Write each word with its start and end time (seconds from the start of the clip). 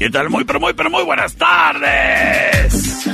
¿Qué 0.00 0.08
tal? 0.08 0.30
Muy, 0.30 0.44
pero 0.44 0.58
muy, 0.58 0.72
pero 0.72 0.88
muy 0.88 1.04
buenas 1.04 1.34
tardes. 1.34 3.06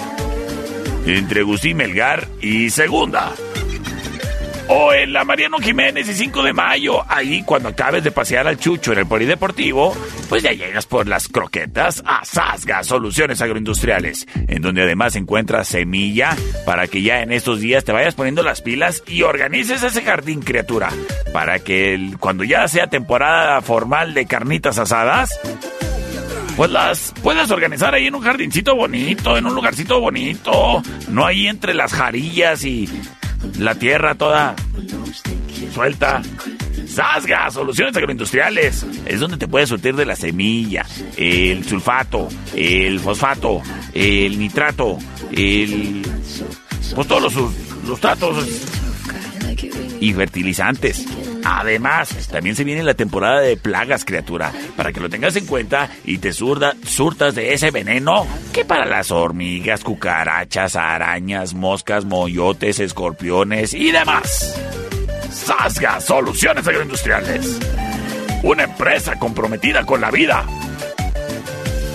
Entre 1.18 1.42
Agustín 1.42 1.78
Melgar 1.78 2.28
y 2.40 2.70
Segunda. 2.70 3.34
O 4.68 4.94
en 4.94 5.12
la 5.12 5.24
Mariano 5.24 5.58
Jiménez 5.58 6.08
y 6.08 6.14
5 6.14 6.44
de 6.44 6.54
mayo. 6.54 7.04
Ahí 7.08 7.42
cuando 7.42 7.70
acabes 7.70 8.04
de 8.04 8.12
pasear 8.12 8.48
al 8.48 8.60
Chucho 8.60 8.94
en 8.94 9.00
el 9.00 9.08
Polideportivo, 9.08 9.98
pues 10.30 10.44
ya 10.44 10.52
llegas 10.52 10.86
por 10.86 11.08
las 11.08 11.28
croquetas 11.28 12.04
a 12.06 12.24
Sasga 12.24 12.84
Soluciones 12.84 13.42
Agroindustriales, 13.42 14.28
en 14.48 14.62
donde 14.62 14.84
además 14.84 15.16
encuentras 15.16 15.68
semilla 15.68 16.38
para 16.68 16.86
que 16.86 17.02
ya 17.02 17.24
en 17.24 17.32
estos 17.32 17.60
días 17.60 17.84
te 17.84 17.92
vayas 17.92 18.14
poniendo 18.14 18.44
las 18.44 18.62
pilas 18.62 19.02
y 19.08 19.24
organices 19.24 19.82
ese 19.82 20.04
jardín, 20.04 20.42
criatura, 20.42 20.90
para 21.34 21.58
que 21.58 22.12
cuando 22.20 22.44
ya 22.44 22.68
sea 22.68 22.86
temporada 22.86 23.60
formal 23.64 24.14
de 24.14 24.28
carnitas 24.28 24.78
asadas, 24.78 25.40
pues 26.60 26.72
las 26.72 27.14
puedes 27.24 27.50
organizar 27.52 27.94
ahí 27.94 28.08
en 28.08 28.16
un 28.16 28.22
jardincito 28.22 28.76
bonito, 28.76 29.38
en 29.38 29.46
un 29.46 29.56
lugarcito 29.56 30.02
bonito, 30.02 30.84
no 31.08 31.26
ahí 31.26 31.48
entre 31.48 31.74
las 31.74 31.94
jarillas 31.94 32.66
y 32.66 32.90
la 33.58 33.76
tierra 33.76 34.16
toda 34.16 34.58
suelta. 35.74 36.22
Sasga, 36.86 37.50
soluciones 37.50 37.96
agroindustriales. 37.96 38.86
Es 39.06 39.22
donde 39.22 39.38
te 39.38 39.48
puedes 39.48 39.70
surtir 39.70 39.96
de 39.96 40.06
la 40.06 40.18
semilla, 40.18 40.86
el 41.16 41.64
sulfato, 41.64 42.28
el 42.54 43.00
fosfato, 43.00 43.62
el 43.94 44.38
nitrato, 44.38 44.98
el. 45.32 46.02
Pues 46.94 47.08
todos 47.08 47.22
los 47.22 47.54
sustratos 47.88 48.46
y 50.00 50.14
fertilizantes. 50.14 51.06
Además, 51.44 52.28
también 52.32 52.56
se 52.56 52.64
viene 52.64 52.84
la 52.84 52.94
temporada 52.94 53.42
de 53.42 53.58
plagas, 53.58 54.06
criatura, 54.06 54.52
para 54.76 54.92
que 54.92 55.00
lo 55.00 55.10
tengas 55.10 55.36
en 55.36 55.46
cuenta 55.46 55.90
y 56.06 56.18
te 56.18 56.34
surda, 56.34 56.76
surtas 56.86 57.36
de 57.36 57.54
ese 57.54 57.72
veneno 57.72 58.28
que 58.54 58.66
para 58.66 58.86
las 58.86 59.12
hormigas, 59.12 59.84
cucarachas, 59.84 60.76
arañas, 60.76 61.54
moscas, 61.54 62.06
moyotes, 62.06 62.80
escorpiones 62.80 63.74
y 63.74 63.92
demás. 63.92 64.56
Sasga 65.32 66.02
Soluciones 66.02 66.68
Agroindustriales. 66.68 67.60
Una 68.44 68.64
empresa 68.64 69.18
comprometida 69.18 69.86
con 69.86 70.02
la 70.02 70.12
vida. 70.12 70.46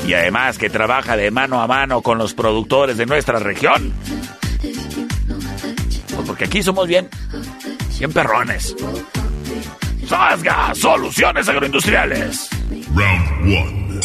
Y 0.07 0.13
además 0.13 0.59
que 0.59 0.69
trabaja 0.69 1.17
de 1.17 1.31
mano 1.31 1.63
a 1.63 1.67
mano 1.67 2.03
con 2.03 2.19
los 2.19 2.35
productores 2.35 2.97
de 2.97 3.07
nuestra 3.07 3.39
región. 3.39 3.93
Pues 6.15 6.27
porque 6.27 6.45
aquí 6.45 6.63
somos 6.63 6.87
bien, 6.87 7.09
bien 7.99 8.13
perrones. 8.13 8.75
Sasga 10.07 10.75
Soluciones 10.75 11.49
Agroindustriales. 11.49 12.49
Round 12.95 13.55
one. 13.55 14.01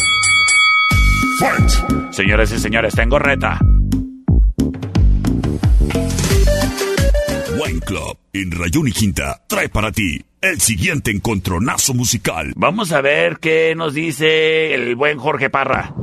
Fight! 1.38 2.12
Señores 2.12 2.52
y 2.52 2.58
señores, 2.58 2.94
tengo 2.94 3.18
reta. 3.18 3.58
Wine 7.62 7.80
Club 7.80 8.18
en 8.32 8.50
Rayón 8.52 8.88
y 8.88 8.92
Quinta 8.92 9.42
trae 9.46 9.68
para 9.68 9.92
ti 9.92 10.24
el 10.40 10.60
siguiente 10.60 11.10
encontronazo 11.10 11.92
musical. 11.94 12.52
Vamos 12.56 12.92
a 12.92 13.00
ver 13.00 13.38
qué 13.38 13.74
nos 13.76 13.92
dice 13.94 14.74
el 14.74 14.96
buen 14.96 15.18
Jorge 15.18 15.50
Parra. 15.50 15.94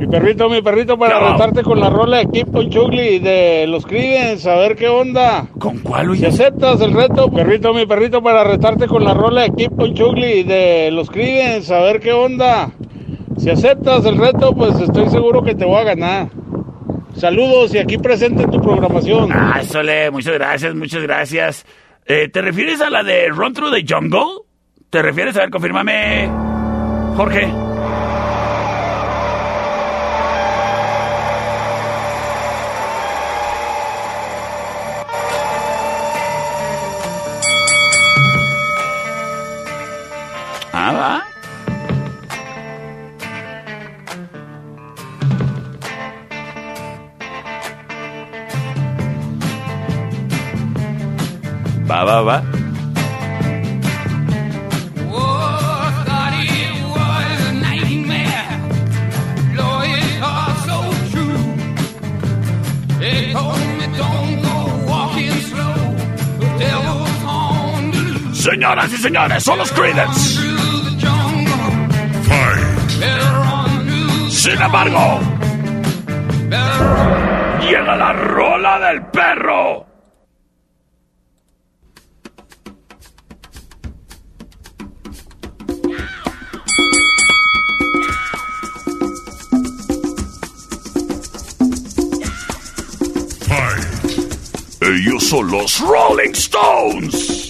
Mi 0.00 0.06
perrito, 0.06 0.48
mi 0.48 0.62
perrito, 0.62 0.96
para 0.98 1.20
retarte 1.32 1.62
con 1.62 1.78
la 1.78 1.90
rola 1.90 2.16
de 2.20 2.26
Keep 2.30 2.54
on 2.56 2.70
Chugly 2.70 3.18
de 3.18 3.66
los 3.68 3.84
Creedence, 3.84 4.50
a 4.50 4.56
ver 4.56 4.74
qué 4.74 4.88
onda. 4.88 5.46
¿Con 5.58 5.76
cuál, 5.80 6.06
Si 6.06 6.10
oye? 6.12 6.26
aceptas 6.28 6.80
el 6.80 6.94
reto, 6.94 7.30
perrito, 7.30 7.74
mi 7.74 7.84
perrito, 7.84 8.22
para 8.22 8.42
retarte 8.42 8.86
con 8.86 9.04
la 9.04 9.12
rola 9.12 9.42
de 9.42 9.50
Keep 9.50 9.78
on 9.78 9.92
Chugly 9.92 10.42
de 10.44 10.88
los 10.90 11.10
Creedence, 11.10 11.74
a 11.74 11.80
ver 11.80 12.00
qué 12.00 12.14
onda. 12.14 12.70
Si 13.36 13.50
aceptas 13.50 14.06
el 14.06 14.16
reto, 14.16 14.54
pues 14.54 14.80
estoy 14.80 15.10
seguro 15.10 15.42
que 15.42 15.54
te 15.54 15.66
voy 15.66 15.76
a 15.76 15.84
ganar. 15.84 16.28
Saludos 17.14 17.74
y 17.74 17.78
aquí 17.78 17.98
presente 17.98 18.44
en 18.44 18.50
tu 18.50 18.58
programación. 18.58 19.28
Ah, 19.30 19.60
Sole, 19.62 20.10
muchas 20.10 20.32
gracias, 20.32 20.74
muchas 20.74 21.02
gracias. 21.02 21.66
Eh, 22.06 22.28
¿Te 22.32 22.40
refieres 22.40 22.80
a 22.80 22.88
la 22.88 23.02
de 23.02 23.28
Run 23.28 23.52
Through 23.52 23.74
the 23.74 23.84
Jungle? 23.86 24.44
¿Te 24.88 25.02
refieres? 25.02 25.36
A 25.36 25.40
ver, 25.40 25.50
confírmame, 25.50 26.30
Jorge. 27.16 27.52
Ah, 40.82 40.92
va. 40.92 41.30
Señoras 68.32 68.92
y 68.92 68.96
señores, 68.96 69.44
son 69.44 69.58
los. 69.58 70.49
Sin 74.40 74.52
embargo, 74.52 75.20
llega 77.60 77.94
la 77.94 78.12
rola 78.14 78.80
del 78.80 79.02
perro. 79.08 79.86
Ellos 94.80 95.22
son 95.28 95.50
los 95.50 95.80
Rolling 95.80 96.32
Stones. 96.32 97.49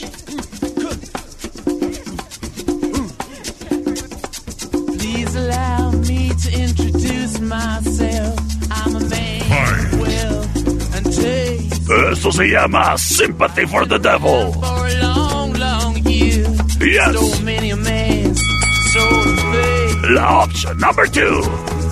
Esto 12.21 12.33
se 12.33 12.49
llama 12.49 12.99
Sympathy 12.99 13.67
for 13.67 13.87
the 13.87 13.99
Devil. 13.99 14.53
Yes. 16.85 17.41
La 20.11 20.43
option 20.43 20.77
number 20.77 21.07
two. 21.07 21.41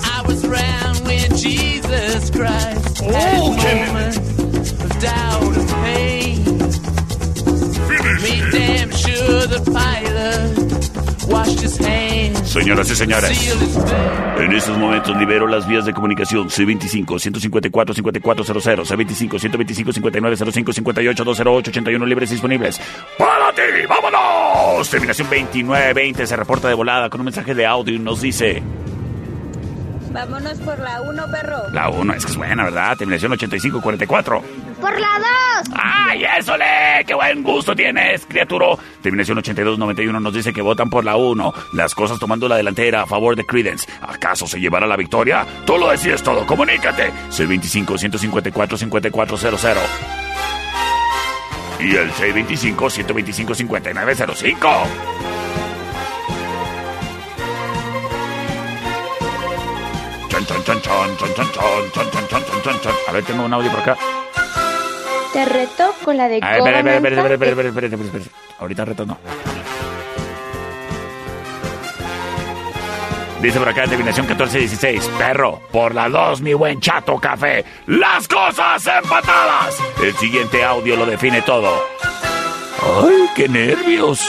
I 0.03 0.21
was 0.27 0.45
when 0.45 1.35
Jesus 1.35 2.29
Christ 2.29 3.01
oh, 3.05 3.53
had 3.53 4.17
of 4.83 4.99
doubt 5.01 5.57
and 5.57 5.69
pain. 5.83 6.45
Finish 7.87 8.51
damn 8.51 8.91
sure 8.91 9.47
the 9.47 9.61
pilot 9.73 10.68
Señoras 12.43 12.91
y 12.91 12.95
señores, 12.95 13.57
en 14.37 14.53
estos 14.53 14.77
momentos 14.77 15.17
libero 15.17 15.47
las 15.47 15.67
vías 15.67 15.85
de 15.85 15.93
comunicación 15.93 16.47
C25-154-5400, 16.49 18.85
C25-125-5905, 18.85 21.15
58-208-81 21.15 22.05
libres 22.05 22.29
disponibles. 22.29 22.79
¡Para 23.17 23.51
ti! 23.53 23.61
¡Vámonos! 23.87 24.87
Terminación 24.89 25.29
2920 25.29 26.27
se 26.27 26.35
reporta 26.35 26.67
de 26.67 26.73
volada 26.75 27.09
con 27.09 27.21
un 27.21 27.25
mensaje 27.25 27.55
de 27.55 27.65
audio 27.65 27.95
y 27.95 27.99
nos 27.99 28.21
dice... 28.21 28.61
Vámonos 30.11 30.57
por 30.59 30.79
la 30.79 31.01
1, 31.01 31.31
perro. 31.31 31.69
La 31.71 31.89
1, 31.89 32.13
es 32.13 32.25
que 32.25 32.31
es 32.31 32.37
buena, 32.37 32.63
¿verdad? 32.63 32.97
Terminación 32.97 33.31
8544. 33.33 34.43
Por 34.81 34.99
la 34.99 35.19
2. 35.65 35.75
¡Ay, 35.75 36.25
eso 36.37 36.57
le! 36.57 37.03
¡Qué 37.05 37.13
buen 37.13 37.43
gusto 37.43 37.75
tienes, 37.75 38.25
criaturo! 38.25 38.79
Terminación 39.01 39.37
8291 39.37 40.19
nos 40.19 40.33
dice 40.33 40.53
que 40.53 40.61
votan 40.61 40.89
por 40.89 41.05
la 41.05 41.15
1. 41.15 41.53
Las 41.73 41.93
cosas 41.93 42.17
tomando 42.17 42.47
la 42.47 42.55
delantera 42.55 43.03
a 43.03 43.05
favor 43.05 43.35
de 43.35 43.45
Credence. 43.45 43.87
¿Acaso 44.01 44.47
se 44.47 44.59
llevará 44.59 44.87
la 44.87 44.95
victoria? 44.95 45.45
Tú 45.65 45.77
lo 45.77 45.89
decides 45.89 46.23
todo, 46.23 46.45
comunícate. 46.45 47.11
625 47.29 47.97
154 47.97 48.77
5400 48.77 49.89
y 51.79 51.95
el 51.95 52.11
625 52.11 52.89
125 52.89 53.55
5905. 53.55 54.69
A 63.07 63.11
ver, 63.11 63.23
tengo 63.23 63.43
un 63.43 63.53
audio 63.53 63.71
por 63.71 63.79
acá. 63.79 63.97
Te 65.33 65.45
reto 65.45 65.95
con 66.03 66.15
la 66.15 66.27
de 66.27 66.39
A 66.41 66.49
ver, 66.51 66.75
espera, 66.75 66.79
espera, 66.95 67.15
espera, 67.15 67.33
espera, 67.33 67.69
espera, 67.69 67.87
espera, 67.87 68.25
Ahorita 68.59 68.85
reto 68.85 69.05
no. 69.05 69.17
Dice 73.41 73.57
por 73.57 73.69
acá, 73.69 73.87
terminación 73.87 74.27
1416. 74.27 75.09
Perro, 75.17 75.61
por 75.71 75.95
la 75.95 76.09
2, 76.09 76.41
mi 76.41 76.53
buen 76.53 76.79
chato 76.81 77.17
café. 77.17 77.65
Las 77.87 78.27
cosas 78.27 78.85
empatadas. 78.85 79.75
El 80.03 80.13
siguiente 80.17 80.63
audio 80.63 80.97
lo 80.97 81.05
define 81.05 81.41
todo. 81.41 81.83
¡Ay, 83.01 83.29
qué 83.35 83.47
nervios! 83.47 84.21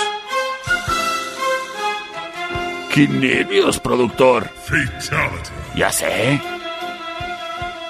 ¡Qué 2.95 3.07
nervios, 3.09 3.79
productor! 3.79 4.49
Fatality. 4.49 5.60
Ya 5.81 5.91
sé. 5.91 6.39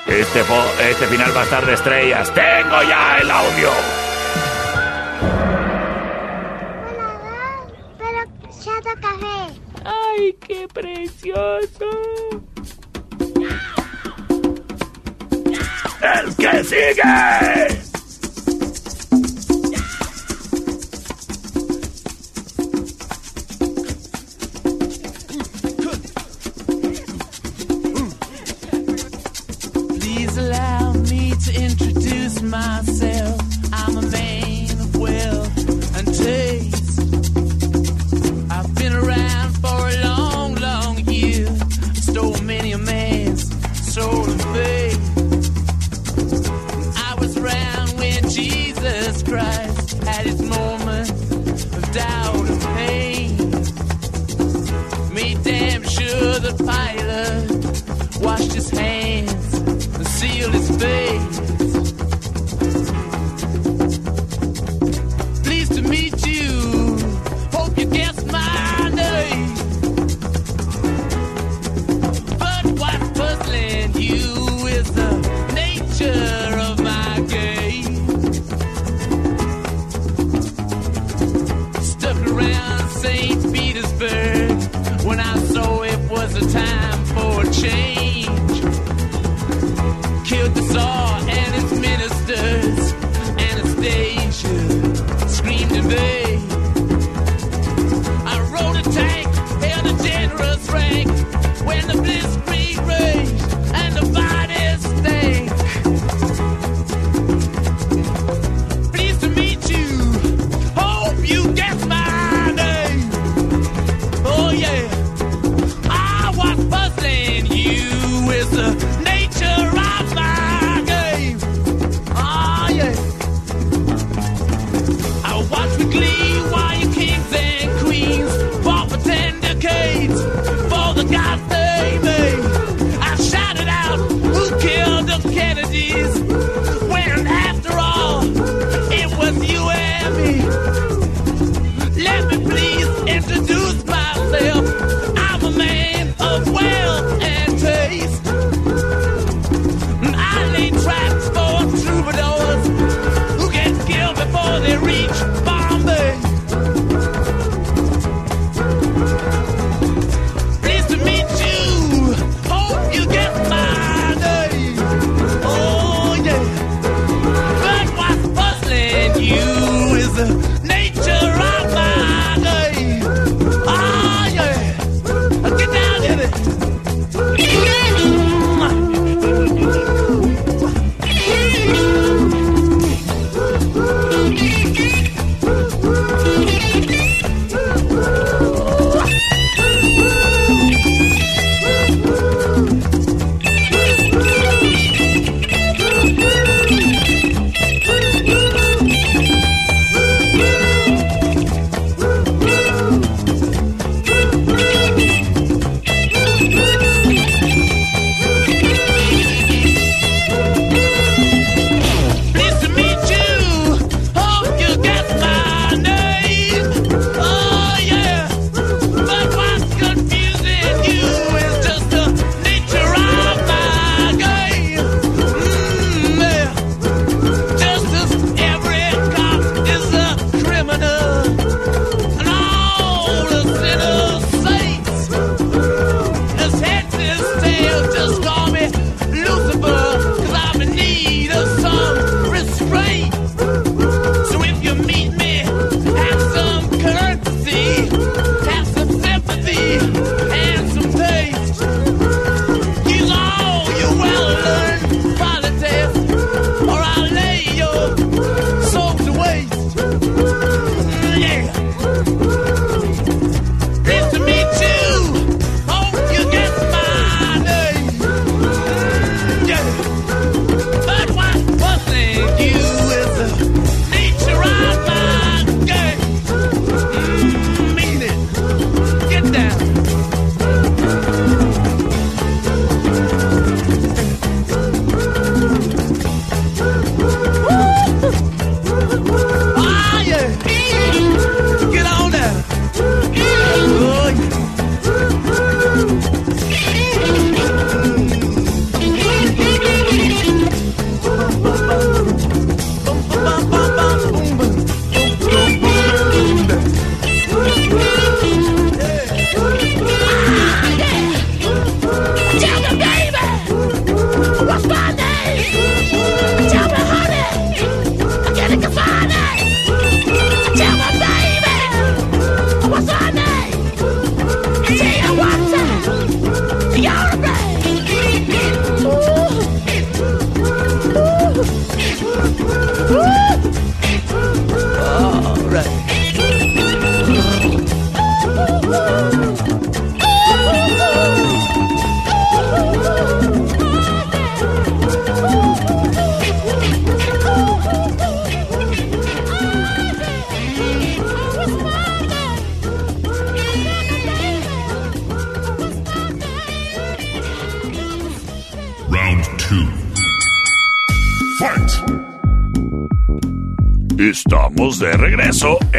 Este, 0.06 0.44
este 0.90 1.06
final 1.09 1.37
va 1.37 1.40
a 1.40 1.42
estar 1.42 1.66
de 1.66 1.75
estrellas. 1.75 2.32
Tengo 2.32 2.82
ya 2.85 3.18
el 3.18 3.28
audio. 3.28 3.70
Pero 7.99 8.20
chato 8.62 8.90
café. 9.00 9.61
¡Ay, 9.85 10.37
qué 10.47 10.68
precioso! 10.73 11.90
¡El 16.00 16.37
que 16.37 16.62
sigue! 16.62 17.79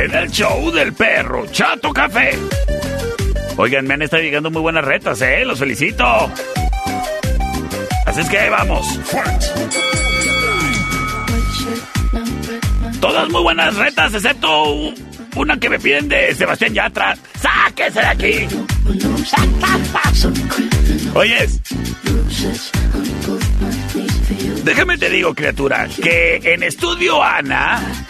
En 0.03 0.15
el 0.15 0.31
show 0.31 0.71
del 0.71 0.93
perro 0.93 1.45
Chato 1.51 1.93
Café. 1.93 2.31
Oigan, 3.57 3.85
me 3.85 3.93
han 3.93 4.01
estado 4.01 4.23
llegando 4.23 4.49
muy 4.49 4.61
buenas 4.61 4.83
retas, 4.83 5.21
¿eh? 5.21 5.45
Los 5.45 5.59
felicito. 5.59 6.03
Así 8.05 8.21
es 8.21 8.29
que 8.29 8.49
vamos. 8.49 8.99
Todas 12.99 13.29
muy 13.29 13.43
buenas 13.43 13.75
retas, 13.75 14.13
excepto 14.13 14.93
una 15.35 15.59
que 15.59 15.69
me 15.69 15.79
piden 15.79 16.09
de 16.09 16.33
Sebastián 16.33 16.73
Yatra. 16.73 17.15
¡Sáquese 17.39 17.99
de 17.99 18.07
aquí! 18.07 18.47
Oyes. 21.13 21.61
Déjame 24.63 24.97
te 24.97 25.09
digo, 25.09 25.35
criatura, 25.35 25.87
que 26.01 26.41
en 26.43 26.63
Estudio 26.63 27.21
Ana 27.23 28.00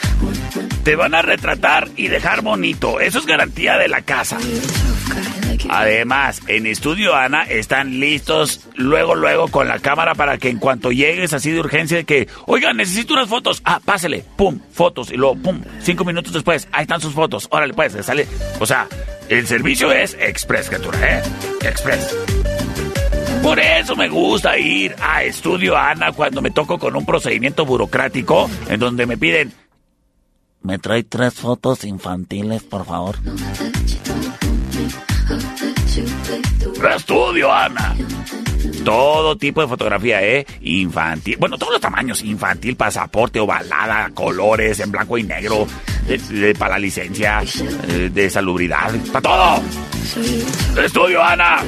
te 0.84 0.96
van 0.96 1.14
a 1.14 1.22
retratar 1.22 1.90
y 1.96 2.08
dejar 2.08 2.42
bonito. 2.42 3.00
Eso 3.00 3.20
es 3.20 3.26
garantía 3.26 3.78
de 3.78 3.88
la 3.88 4.02
casa. 4.02 4.38
Además, 5.70 6.42
en 6.48 6.66
Estudio 6.66 7.16
Ana 7.16 7.44
están 7.44 8.00
listos 8.00 8.68
luego, 8.76 9.16
luego 9.16 9.48
con 9.48 9.68
la 9.68 9.80
cámara 9.80 10.16
para 10.16 10.38
que 10.38 10.50
en 10.50 10.58
cuanto 10.58 10.92
llegues 10.92 11.34
así 11.34 11.52
de 11.52 11.60
urgencia 11.60 11.98
de 11.98 12.04
que, 12.04 12.28
oiga, 12.46 12.74
necesito 12.74 13.14
unas 13.14 13.30
fotos. 13.30 13.62
Ah, 13.64 13.80
pásele, 13.84 14.26
pum, 14.36 14.60
fotos 14.72 15.12
y 15.12 15.18
luego, 15.18 15.36
pum, 15.36 15.62
cinco 15.82 16.04
minutos 16.04 16.34
después, 16.34 16.68
ahí 16.72 16.84
están 16.84 17.00
sus 17.00 17.14
fotos. 17.14 17.48
Órale, 17.52 17.74
pues, 17.74 17.94
sale. 18.06 18.28
O 18.60 18.66
sea, 18.66 18.88
el 19.30 19.48
servicio 19.48 19.92
es 19.92 20.18
express, 20.20 20.68
criatura, 20.68 21.20
¿eh? 21.20 21.24
Express. 21.62 22.16
Por 23.44 23.60
eso 23.60 23.96
me 23.96 24.08
gusta 24.08 24.58
ir 24.58 24.96
a 25.02 25.24
Estudio 25.24 25.76
Ana 25.76 26.12
cuando 26.12 26.42
me 26.42 26.52
toco 26.52 26.78
con 26.78 26.96
un 26.96 27.06
procedimiento 27.06 27.66
burocrático 27.66 28.50
en 28.70 28.80
donde 28.80 29.08
me 29.08 29.18
piden, 29.18 29.52
me 30.64 30.80
trae 30.80 31.04
tres 31.04 31.34
fotos 31.34 31.84
infantiles, 31.84 32.64
por 32.64 32.86
favor. 32.86 33.18
Estudio 36.96 37.52
Ana. 37.52 37.96
Todo 38.84 39.38
tipo 39.38 39.62
de 39.62 39.68
fotografía, 39.68 40.24
¿eh? 40.24 40.46
Infantil. 40.62 41.38
Bueno, 41.38 41.58
todos 41.58 41.74
los 41.74 41.82
tamaños. 41.82 42.22
Infantil, 42.24 42.76
pasaporte, 42.76 43.40
ovalada, 43.40 44.10
colores, 44.14 44.80
en 44.80 44.92
blanco 44.92 45.18
y 45.18 45.24
negro. 45.24 45.68
para 46.58 46.74
la 46.74 46.80
licencia, 46.80 47.42
eh, 47.88 48.10
de 48.12 48.30
salubridad. 48.30 48.92
¡Para 49.12 49.22
todo! 49.22 49.62
Estudio 50.84 51.24
Ana. 51.24 51.64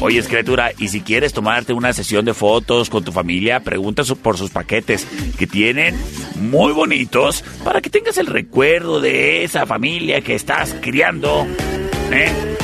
Oye, 0.00 0.22
criatura, 0.22 0.70
y 0.78 0.88
si 0.88 1.00
quieres 1.00 1.32
tomarte 1.32 1.72
una 1.72 1.92
sesión 1.92 2.24
de 2.24 2.34
fotos 2.34 2.88
con 2.88 3.02
tu 3.04 3.10
familia, 3.10 3.60
pregunta 3.60 4.04
por 4.22 4.38
sus 4.38 4.50
paquetes, 4.50 5.06
que 5.36 5.46
tienen 5.46 5.96
muy 6.36 6.72
bonitos, 6.72 7.42
para 7.64 7.80
que 7.80 7.90
tengas 7.90 8.16
el 8.18 8.26
recuerdo 8.26 9.00
de 9.00 9.44
esa 9.44 9.66
familia 9.66 10.20
que 10.20 10.34
estás 10.34 10.74
criando. 10.80 11.46
¿Eh? 12.12 12.57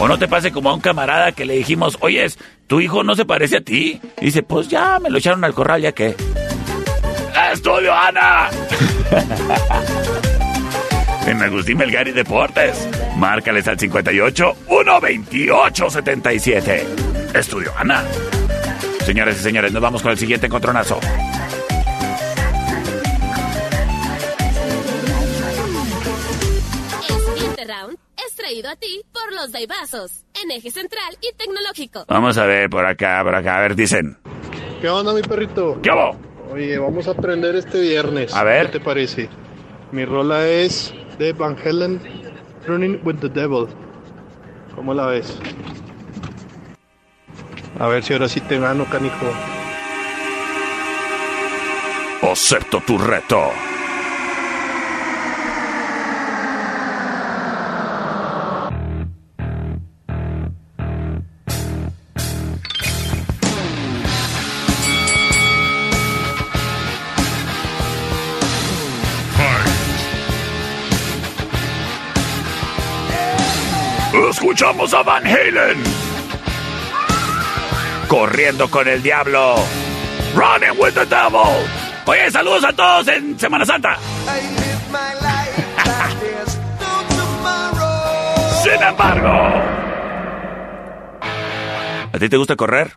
O 0.00 0.06
no 0.06 0.18
te 0.18 0.28
pase 0.28 0.52
como 0.52 0.70
a 0.70 0.74
un 0.74 0.80
camarada 0.80 1.32
que 1.32 1.44
le 1.44 1.54
dijimos, 1.54 1.98
oyes, 2.00 2.38
tu 2.66 2.80
hijo 2.80 3.02
no 3.02 3.14
se 3.14 3.24
parece 3.24 3.58
a 3.58 3.60
ti. 3.60 4.00
Dice, 4.20 4.42
pues 4.42 4.68
ya 4.68 4.98
me 5.00 5.10
lo 5.10 5.18
echaron 5.18 5.44
al 5.44 5.54
corral, 5.54 5.82
ya 5.82 5.92
que. 5.92 6.14
¡Estudio, 7.52 7.94
Ana! 7.94 8.48
en 11.28 11.42
Agustín 11.42 11.76
Melgari 11.76 12.12
Deportes. 12.12 12.88
Márcales 13.16 13.66
al 13.68 13.78
58 13.78 14.56
128 14.66 15.90
77. 15.90 16.86
Estudio 17.34 17.72
Ana. 17.76 18.04
Señores 19.04 19.38
y 19.40 19.42
señores, 19.42 19.72
nos 19.72 19.82
vamos 19.82 20.02
con 20.02 20.12
el 20.12 20.18
siguiente 20.18 20.46
encontronazo. 20.46 21.00
Traído 28.38 28.70
a 28.70 28.76
ti 28.76 29.02
por 29.12 29.32
los 29.34 29.52
Daibazos, 29.52 30.24
en 30.42 30.52
eje 30.52 30.70
central 30.70 31.18
y 31.20 31.34
tecnológico. 31.36 32.04
Vamos 32.08 32.38
a 32.38 32.46
ver 32.46 32.70
por 32.70 32.86
acá, 32.86 33.20
por 33.24 33.34
acá, 33.34 33.58
a 33.58 33.60
ver, 33.60 33.74
dicen. 33.74 34.16
¿Qué 34.80 34.88
onda, 34.88 35.12
mi 35.12 35.22
perrito? 35.22 35.80
¿Qué 35.82 35.90
hago? 35.90 36.16
Oye, 36.52 36.78
vamos 36.78 37.08
a 37.08 37.10
aprender 37.10 37.56
este 37.56 37.80
viernes. 37.80 38.32
A 38.34 38.44
ver. 38.44 38.66
¿Qué 38.66 38.78
te 38.78 38.84
parece? 38.84 39.28
Mi 39.90 40.04
rola 40.04 40.46
es 40.46 40.94
de 41.18 41.32
Van 41.32 41.56
Helen, 41.62 42.00
Running 42.66 43.00
with 43.04 43.16
the 43.16 43.28
Devil. 43.28 43.66
¿Cómo 44.74 44.94
la 44.94 45.06
ves? 45.06 45.36
A 47.80 47.88
ver 47.88 48.04
si 48.04 48.12
ahora 48.12 48.28
sí 48.28 48.40
te 48.40 48.58
gano, 48.58 48.84
canijo. 48.86 49.26
Acepto 52.22 52.80
tu 52.86 52.98
reto. 52.98 53.50
Escuchamos 74.38 74.94
a 74.94 75.02
Van 75.02 75.26
Halen. 75.26 75.82
Corriendo 78.06 78.70
con 78.70 78.86
el 78.86 79.02
diablo. 79.02 79.56
Running 80.36 80.78
with 80.78 80.94
the 80.94 81.04
devil. 81.06 81.66
Oye, 82.06 82.30
saludos 82.30 82.64
a 82.64 82.72
todos 82.72 83.08
en 83.08 83.36
Semana 83.36 83.64
Santa. 83.64 83.98
Sin 88.62 88.80
embargo. 88.80 89.28
¿A 92.12 92.18
ti 92.20 92.28
te 92.28 92.36
gusta 92.36 92.54
correr? 92.54 92.96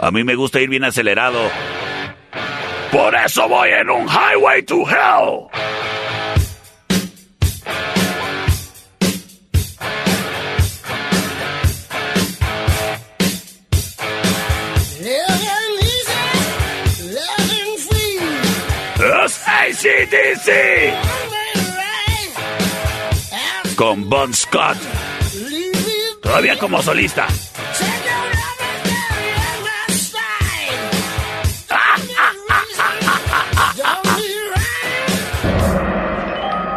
A 0.00 0.10
mí 0.10 0.24
me 0.24 0.34
gusta 0.34 0.58
ir 0.58 0.68
bien 0.68 0.82
acelerado. 0.82 1.38
Por 2.90 3.14
eso 3.14 3.48
voy 3.48 3.70
en 3.70 3.88
un 3.88 4.08
highway 4.08 4.64
to 4.64 4.82
hell. 4.88 5.48
ACDC. 19.80 20.92
Con 23.76 24.10
Bon 24.10 24.34
Scott. 24.34 24.76
Todavía 26.20 26.58
como 26.58 26.82
solista. 26.82 27.26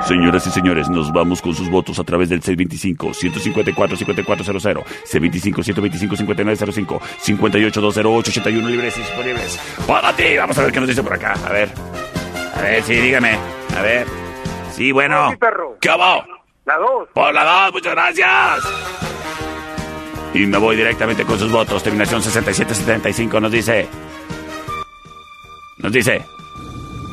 Señoras 0.07 0.47
y 0.47 0.51
señores, 0.51 0.89
nos 0.89 1.11
vamos 1.11 1.41
con 1.41 1.53
sus 1.53 1.69
votos 1.69 1.99
a 1.99 2.05
través 2.05 2.29
del 2.29 2.41
625-154-5400, 2.41 4.85
C25-125-5905, 5.11 7.01
58-208-81 7.21 8.65
libres 8.65 8.95
y 8.95 9.01
disponibles. 9.01 9.59
Para 9.85 10.15
ti, 10.15 10.37
vamos 10.37 10.57
a 10.57 10.61
ver 10.61 10.71
qué 10.71 10.79
nos 10.79 10.87
dice 10.87 11.03
por 11.03 11.13
acá. 11.13 11.33
A 11.45 11.51
ver. 11.51 11.69
A 12.63 12.65
ver, 12.65 12.83
sí, 12.83 12.95
dígame. 12.95 13.37
A 13.77 13.81
ver. 13.81 14.07
Sí, 14.71 14.93
bueno. 14.93 15.31
Sí, 15.31 15.35
perro. 15.35 15.75
¿Qué 15.81 15.89
hago? 15.89 16.23
La 16.63 16.77
dos. 16.77 17.09
Por 17.13 17.33
la 17.33 17.43
dos, 17.43 17.73
muchas 17.73 17.91
gracias. 17.91 18.59
Y 20.33 20.45
me 20.45 20.57
voy 20.57 20.77
directamente 20.77 21.25
con 21.25 21.37
sus 21.37 21.51
votos. 21.51 21.83
Terminación 21.83 22.21
6775 22.21 23.41
nos 23.41 23.51
dice. 23.51 23.89
Nos 25.79 25.91
dice. 25.91 26.23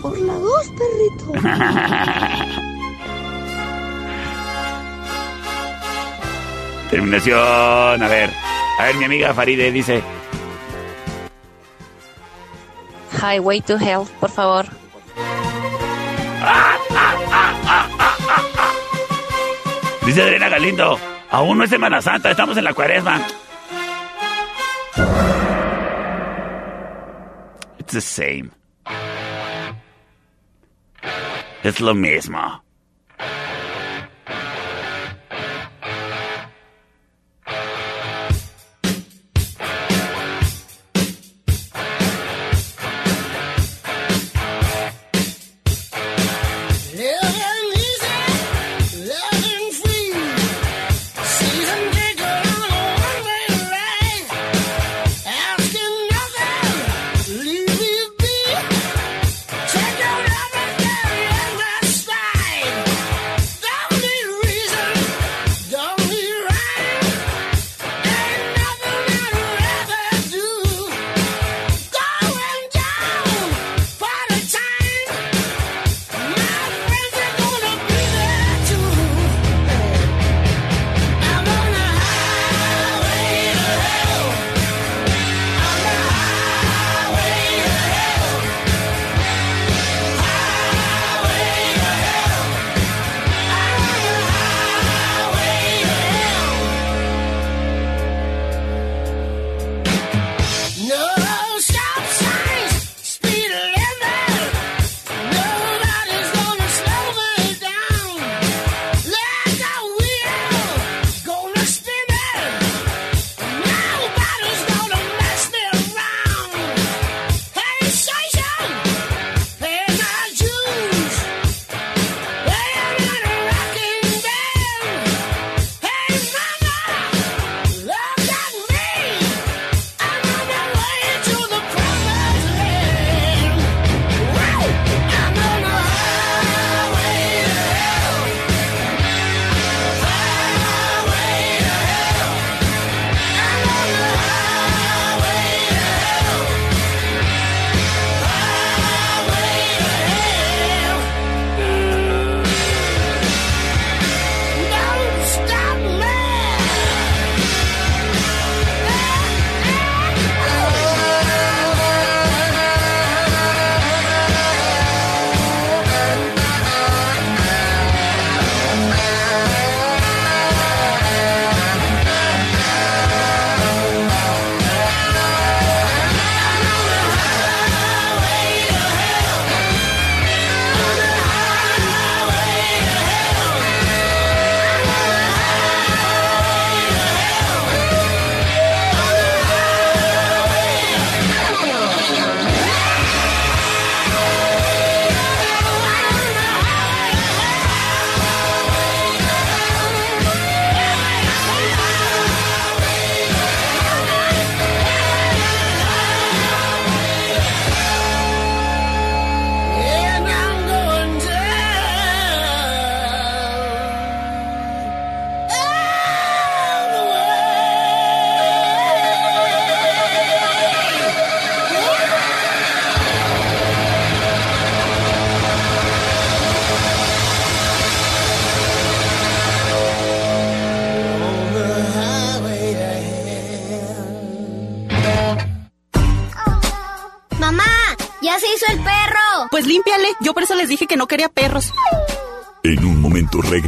Por 0.01 0.17
la 0.21 0.35
dos, 0.35 0.71
perrito. 0.79 1.33
Terminación. 6.91 8.03
A 8.03 8.09
ver. 8.09 8.31
A 8.79 8.85
ver, 8.85 8.95
mi 8.95 9.05
amiga 9.05 9.35
Faride 9.35 9.73
dice. 9.73 10.01
Highway 13.21 13.61
to 13.63 13.77
Hell, 13.79 14.07
por 14.21 14.31
favor. 14.31 14.67
Dice 20.07 20.23
Adriana 20.23 20.49
Galindo, 20.49 20.99
aún 21.31 21.59
no 21.59 21.65
es 21.65 21.71
Semana 21.71 22.03
Santa, 22.03 22.31
estamos 22.31 22.57
en 22.57 22.65
la 22.65 22.75
cuaresma. 22.75 23.21
It's 27.79 27.93
the 27.93 28.01
same. 28.01 28.51
Es 31.63 31.81
lo 31.81 31.95
mismo. 31.95 32.63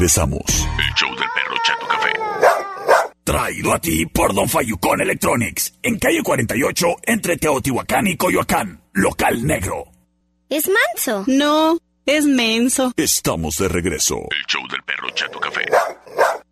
Regresamos. 0.03 0.43
El 0.79 0.95
show 0.95 1.11
del 1.11 1.29
perro 1.33 1.57
Chato 1.65 1.87
Café. 1.87 2.12
Traído 3.23 3.73
a 3.73 3.79
ti 3.79 4.05
por 4.07 4.35
Don 4.35 4.49
Fayucón 4.49 5.01
Electronics. 5.01 5.79
En 5.81 5.97
calle 5.97 6.21
48, 6.25 6.87
entre 7.05 7.37
Teotihuacán 7.37 8.09
y 8.09 8.17
Coyoacán. 8.17 8.83
Local 8.95 9.47
negro. 9.47 9.85
¿Es 10.49 10.69
manso? 10.69 11.23
No, 11.29 11.79
es 12.05 12.25
menso. 12.25 12.93
Estamos 12.97 13.59
de 13.59 13.69
regreso. 13.69 14.17
El 14.17 14.45
show 14.49 14.67
del 14.69 14.83
perro 14.83 15.09
Chato 15.11 15.38
Café. 15.38 15.62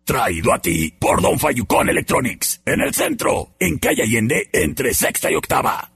Traído 0.05 0.53
a 0.53 0.59
ti 0.59 0.93
por 0.97 1.21
Don 1.21 1.37
Fayucón 1.37 1.89
Electronics. 1.89 2.61
En 2.65 2.79
el 2.79 2.93
centro, 2.93 3.55
en 3.59 3.79
calle 3.79 4.03
Allende, 4.03 4.49
entre 4.53 4.93
sexta 4.93 5.29
y 5.29 5.35
octava. 5.35 5.90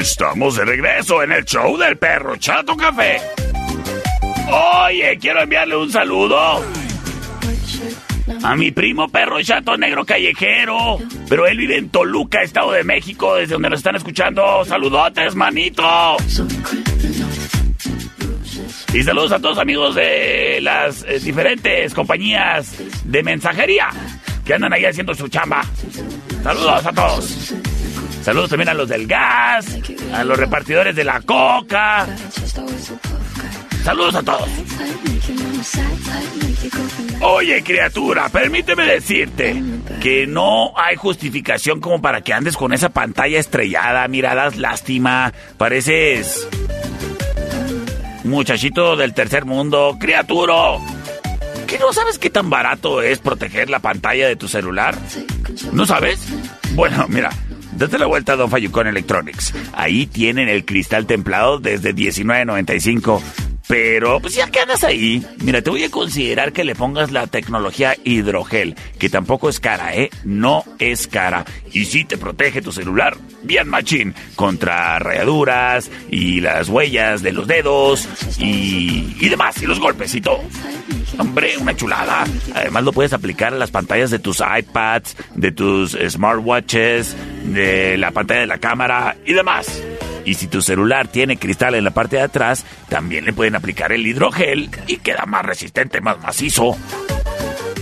Estamos 0.00 0.56
de 0.56 0.64
regreso 0.66 1.22
en 1.22 1.32
el 1.32 1.44
show 1.46 1.76
del 1.78 1.96
perro 1.96 2.36
Chato 2.36 2.76
Café. 2.76 3.18
Oye, 4.84 5.16
quiero 5.18 5.40
enviarle 5.40 5.74
un 5.74 5.90
saludo 5.90 6.62
a 8.42 8.56
mi 8.56 8.70
primo 8.72 9.08
perro 9.08 9.40
Chato 9.42 9.76
Negro 9.78 10.04
Callejero. 10.04 10.98
Pero 11.30 11.46
él 11.46 11.56
vive 11.56 11.78
en 11.78 11.88
Toluca, 11.88 12.42
Estado 12.42 12.72
de 12.72 12.84
México, 12.84 13.36
desde 13.36 13.54
donde 13.54 13.70
nos 13.70 13.80
están 13.80 13.96
escuchando. 13.96 14.64
Saludotes, 14.66 15.34
manito. 15.34 16.16
Y 18.92 19.02
saludos 19.02 19.32
a 19.32 19.38
todos 19.38 19.58
amigos 19.58 19.94
de 19.94 20.58
las 20.60 21.04
eh, 21.04 21.20
diferentes 21.20 21.94
compañías 21.94 22.76
de 23.04 23.22
mensajería 23.22 23.88
que 24.44 24.54
andan 24.54 24.74
ahí 24.74 24.84
haciendo 24.84 25.14
su 25.14 25.26
chamba. 25.28 25.64
Saludos 26.42 26.84
a 26.84 26.92
todos. 26.92 27.56
Saludos 28.26 28.50
también 28.50 28.70
a 28.70 28.74
los 28.74 28.88
del 28.88 29.06
gas, 29.06 29.78
a 30.12 30.24
los 30.24 30.36
repartidores 30.36 30.96
de 30.96 31.04
la 31.04 31.20
coca. 31.20 32.08
Saludos 33.84 34.16
a 34.16 34.22
todos. 34.24 34.48
Oye, 37.20 37.62
criatura, 37.62 38.28
permíteme 38.28 38.84
decirte 38.84 39.62
que 40.02 40.26
no 40.26 40.76
hay 40.76 40.96
justificación 40.96 41.80
como 41.80 42.02
para 42.02 42.22
que 42.22 42.32
andes 42.32 42.56
con 42.56 42.72
esa 42.72 42.88
pantalla 42.88 43.38
estrellada. 43.38 44.08
Miradas, 44.08 44.56
lástima. 44.56 45.32
Pareces 45.56 46.48
muchachito 48.24 48.96
del 48.96 49.14
tercer 49.14 49.44
mundo. 49.44 49.98
Criaturo. 50.00 50.80
¿Qué 51.68 51.78
no 51.78 51.92
sabes 51.92 52.18
qué 52.18 52.30
tan 52.30 52.50
barato 52.50 53.02
es 53.02 53.20
proteger 53.20 53.70
la 53.70 53.78
pantalla 53.78 54.26
de 54.26 54.34
tu 54.34 54.48
celular? 54.48 54.96
¿No 55.72 55.86
sabes? 55.86 56.26
Bueno, 56.74 57.06
mira, 57.08 57.30
date 57.76 57.98
la 57.98 58.06
vuelta 58.06 58.32
a 58.32 58.36
Don 58.36 58.50
Fayucón 58.50 58.86
Electronics. 58.86 59.54
Ahí 59.72 60.06
tienen 60.06 60.48
el 60.48 60.64
cristal 60.64 61.06
templado 61.06 61.58
desde 61.58 61.94
19.95. 61.94 63.45
Pero, 63.68 64.20
pues 64.20 64.34
ya 64.34 64.48
que 64.48 64.60
andas 64.60 64.84
ahí, 64.84 65.26
mira, 65.38 65.60
te 65.60 65.70
voy 65.70 65.82
a 65.82 65.90
considerar 65.90 66.52
que 66.52 66.64
le 66.64 66.76
pongas 66.76 67.10
la 67.10 67.26
tecnología 67.26 67.96
hidrogel, 68.04 68.76
que 68.98 69.08
tampoco 69.08 69.48
es 69.48 69.58
cara, 69.58 69.94
¿eh? 69.94 70.10
No 70.24 70.64
es 70.78 71.08
cara. 71.08 71.44
Y 71.72 71.84
sí 71.86 72.04
te 72.04 72.16
protege 72.16 72.62
tu 72.62 72.70
celular, 72.70 73.16
bien 73.42 73.68
machín, 73.68 74.14
contra 74.36 74.98
rayaduras 75.00 75.90
y 76.10 76.40
las 76.40 76.68
huellas 76.68 77.22
de 77.22 77.32
los 77.32 77.48
dedos 77.48 78.08
y, 78.38 79.16
y 79.20 79.28
demás, 79.28 79.60
y 79.60 79.66
los 79.66 79.80
golpes. 79.80 80.16
Hombre, 81.18 81.56
una 81.58 81.74
chulada. 81.74 82.24
Además 82.54 82.84
lo 82.84 82.92
puedes 82.92 83.12
aplicar 83.12 83.52
a 83.52 83.56
las 83.56 83.70
pantallas 83.70 84.10
de 84.10 84.18
tus 84.18 84.40
iPads, 84.40 85.16
de 85.34 85.50
tus 85.50 85.96
smartwatches, 86.08 87.16
de 87.46 87.98
la 87.98 88.12
pantalla 88.12 88.40
de 88.40 88.46
la 88.46 88.58
cámara 88.58 89.16
y 89.24 89.32
demás. 89.32 89.82
Y 90.26 90.34
si 90.34 90.48
tu 90.48 90.60
celular 90.60 91.06
tiene 91.06 91.38
cristal 91.38 91.76
en 91.76 91.84
la 91.84 91.92
parte 91.92 92.16
de 92.16 92.22
atrás, 92.22 92.66
también 92.88 93.24
le 93.24 93.32
pueden 93.32 93.54
aplicar 93.54 93.92
el 93.92 94.04
hidrogel 94.04 94.68
y 94.88 94.96
queda 94.96 95.24
más 95.24 95.46
resistente, 95.46 96.00
más 96.00 96.20
macizo. 96.20 96.76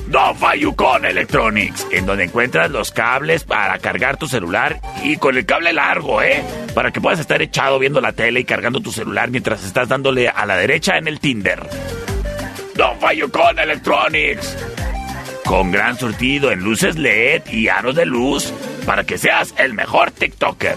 Don 0.09 0.37
Fayucon 0.37 1.07
Electronics, 1.07 1.87
en 1.91 2.05
donde 2.05 2.25
encuentras 2.25 2.71
los 2.71 2.93
cables 2.93 3.45
para 3.45 3.79
cargar 3.79 4.19
tu 4.19 4.29
celular 4.29 4.79
y 5.03 5.17
con 5.17 5.37
el 5.39 5.47
cable 5.47 5.73
largo, 5.73 6.21
¿eh? 6.23 6.45
Para 6.75 6.93
que 6.93 7.01
puedas 7.01 7.19
estar 7.19 7.41
echado 7.41 7.79
viendo 7.79 8.03
la 8.03 8.13
tele 8.13 8.41
y 8.41 8.45
cargando 8.45 8.81
tu 8.81 8.93
celular 8.93 9.31
mientras 9.31 9.65
estás 9.65 9.89
dándole 9.89 10.29
a 10.29 10.45
la 10.45 10.57
derecha 10.57 10.99
en 10.99 11.09
el 11.09 11.21
Tinder. 11.21 11.67
Don 12.77 13.01
Fayucon 13.01 13.59
Electronics, 13.59 14.55
con 15.47 15.73
gran 15.73 15.99
surtido 15.99 16.53
en 16.53 16.61
luces 16.61 16.97
LED 16.97 17.47
y 17.51 17.69
aros 17.69 17.97
de 17.97 18.05
luz 18.05 18.53
para 18.85 19.05
que 19.05 19.17
seas 19.17 19.55
el 19.57 19.73
mejor 19.73 20.11
TikToker. 20.11 20.77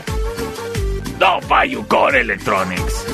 Don 1.20 1.42
Fayucon 1.42 2.16
Electronics. 2.16 3.06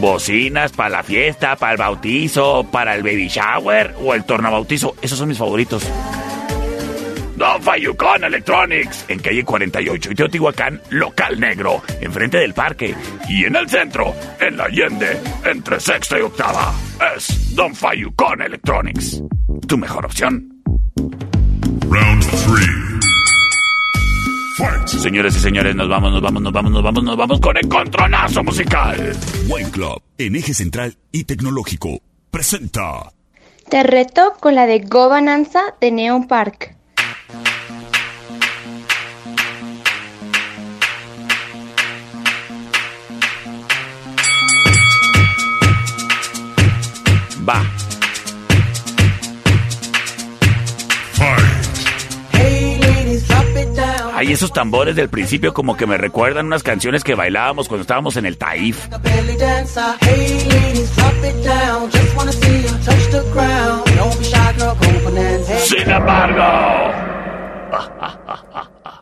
Bocinas 0.00 0.72
para 0.72 0.88
la 0.88 1.02
fiesta, 1.02 1.56
para 1.56 1.72
el 1.72 1.78
bautizo, 1.78 2.66
para 2.70 2.94
el 2.94 3.02
baby 3.02 3.28
shower 3.28 3.94
o 4.02 4.14
el 4.14 4.24
tornabautizo. 4.24 4.94
Esos 5.02 5.18
son 5.18 5.28
mis 5.28 5.36
favoritos. 5.36 5.86
Don 7.36 7.62
Fayucon 7.62 8.24
Electronics, 8.24 9.04
en 9.08 9.18
calle 9.18 9.44
48 9.44 10.10
y 10.10 10.14
Teotihuacán, 10.14 10.80
local 10.90 11.38
negro, 11.38 11.82
enfrente 12.00 12.38
del 12.38 12.54
parque. 12.54 12.94
Y 13.28 13.44
en 13.44 13.56
el 13.56 13.68
centro, 13.68 14.14
en 14.40 14.56
la 14.56 14.64
Allende, 14.64 15.20
entre 15.44 15.80
sexta 15.80 16.18
y 16.18 16.22
octava. 16.22 16.72
Es 17.16 17.54
Don 17.54 17.74
Fayucon 17.74 18.40
Electronics. 18.40 19.22
Tu 19.66 19.76
mejor 19.76 20.06
opción. 20.06 20.62
Round 21.90 22.24
3. 22.46 23.09
Señores 24.86 25.34
y 25.36 25.40
señores, 25.40 25.74
nos 25.74 25.88
vamos, 25.88 26.12
nos 26.12 26.20
vamos, 26.20 26.42
nos 26.42 26.52
vamos, 26.52 26.72
nos 26.72 26.82
vamos, 26.82 27.02
nos 27.02 27.16
vamos 27.16 27.40
con 27.40 27.56
el 27.56 27.66
controlazo 27.68 28.44
musical. 28.44 29.16
Wine 29.48 29.70
Club, 29.70 30.02
en 30.18 30.36
eje 30.36 30.52
central 30.52 30.96
y 31.10 31.24
tecnológico, 31.24 32.00
presenta. 32.30 33.12
Te 33.70 33.82
reto 33.82 34.34
con 34.40 34.54
la 34.54 34.66
de 34.66 34.80
Gobernanza 34.80 35.60
de 35.80 35.90
Neon 35.90 36.28
Park. 36.28 36.76
Va. 47.48 47.79
Hay 54.30 54.34
esos 54.34 54.52
tambores 54.52 54.94
del 54.94 55.08
principio 55.08 55.52
como 55.52 55.76
que 55.76 55.88
me 55.88 55.98
recuerdan 55.98 56.46
unas 56.46 56.62
canciones 56.62 57.02
que 57.02 57.16
bailábamos 57.16 57.66
cuando 57.66 57.82
estábamos 57.82 58.16
en 58.16 58.26
el 58.26 58.38
Taif. 58.38 58.86
Sin 65.64 65.90
embargo, 65.90 66.44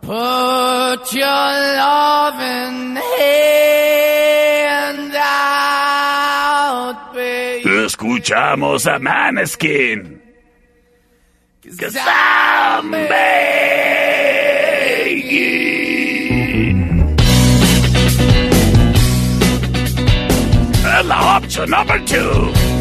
Put 0.00 1.12
your 1.12 1.52
loving 1.76 2.96
hand 3.20 5.14
out, 5.14 6.96
baby. 7.12 7.84
escuchamos 7.84 8.86
a 8.86 8.98
Maneskin. 8.98 10.22
Cause 11.78 11.98
I'm 11.98 12.90
begging. 12.92 14.07
And 20.84 21.12
option 21.12 21.70
number 21.70 21.98
two. 22.06 22.77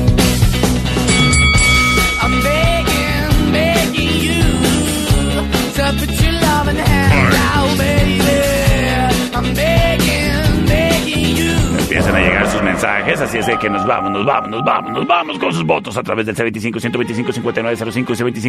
Empiezan 11.97 12.15
a 12.15 12.19
llegar 12.27 12.47
sus 12.47 12.61
mensajes, 12.61 13.21
así 13.21 13.39
es 13.39 13.47
de 13.47 13.57
que 13.57 13.71
nos 13.71 13.83
vamos, 13.83 14.11
nos 14.11 14.23
vamos, 14.23 14.51
nos 14.51 14.63
vamos, 14.63 14.91
nos 14.91 15.07
vamos 15.07 15.39
con 15.39 15.51
sus 15.51 15.63
votos 15.63 15.97
a 15.97 16.03
través 16.03 16.27
del 16.27 16.35
C25-125-5905 16.35 17.95
y 17.95 17.97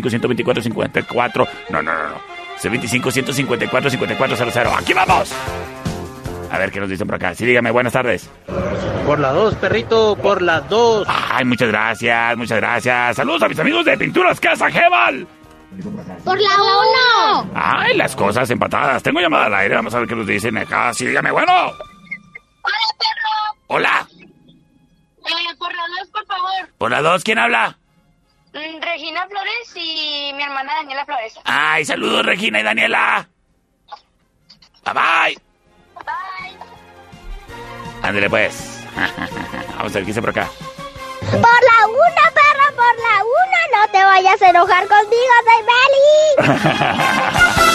C25-124-54. 0.02 1.48
No, 1.70 1.80
no, 1.80 1.90
no, 1.90 2.08
no. 2.10 2.16
C25-154-5400. 2.60 4.78
¡Aquí 4.78 4.92
vamos! 4.92 5.34
A 6.50 6.58
ver 6.58 6.70
qué 6.70 6.78
nos 6.78 6.90
dicen 6.90 7.06
por 7.06 7.16
acá. 7.16 7.34
Sí, 7.34 7.46
dígame, 7.46 7.70
buenas 7.70 7.94
tardes. 7.94 8.28
Por 9.06 9.18
la 9.18 9.32
2, 9.32 9.54
perrito, 9.54 10.14
por 10.16 10.42
la 10.42 10.60
2. 10.60 11.08
Ay, 11.08 11.46
muchas 11.46 11.68
gracias, 11.68 12.36
muchas 12.36 12.58
gracias. 12.58 13.16
Saludos 13.16 13.44
a 13.44 13.48
mis 13.48 13.58
amigos 13.58 13.86
de 13.86 13.96
Pinturas 13.96 14.38
Casa 14.40 14.70
Gebal. 14.70 15.26
Por 16.22 16.38
la 16.38 16.50
1. 17.40 17.50
Ay, 17.54 17.96
las 17.96 18.14
cosas 18.14 18.50
empatadas. 18.50 19.02
Tengo 19.02 19.20
llamada 19.20 19.46
al 19.46 19.54
aire, 19.54 19.76
vamos 19.76 19.94
a 19.94 20.00
ver 20.00 20.06
qué 20.06 20.16
nos 20.16 20.26
dicen 20.26 20.58
acá. 20.58 20.92
Sí, 20.92 21.06
dígame, 21.06 21.30
bueno. 21.30 21.72
Hola, 22.68 22.94
perro. 22.98 23.58
Hola. 23.68 24.08
Eh, 25.26 25.56
por 25.58 25.74
la 25.74 25.82
2, 26.00 26.08
por 26.10 26.26
favor. 26.26 26.68
Por 26.78 26.90
la 26.90 27.02
dos, 27.02 27.24
¿quién 27.24 27.38
habla? 27.38 27.78
Mm, 28.52 28.80
Regina 28.80 29.26
Flores 29.26 29.72
y 29.74 30.32
mi 30.34 30.42
hermana 30.42 30.74
Daniela 30.74 31.04
Flores. 31.04 31.34
Ay, 31.44 31.84
saludos 31.84 32.24
Regina 32.24 32.60
y 32.60 32.62
Daniela. 32.62 33.28
Bye 34.84 34.94
bye. 34.94 35.38
Bye. 36.04 36.58
Ándale 38.02 38.30
pues. 38.30 38.84
Vamos 39.76 39.92
a 39.92 39.94
ver 39.94 40.02
qué 40.02 40.06
dice 40.06 40.20
por 40.20 40.30
acá. 40.30 40.48
Por 41.20 41.40
la 41.40 41.86
una, 41.86 42.30
perro, 42.32 42.74
por 42.74 42.96
la 42.96 43.24
una, 43.24 43.60
no 43.86 43.92
te 43.92 44.02
vayas 44.02 44.40
a 44.42 44.48
enojar 44.50 44.88
conmigo, 44.88 45.32
soy 45.44 45.64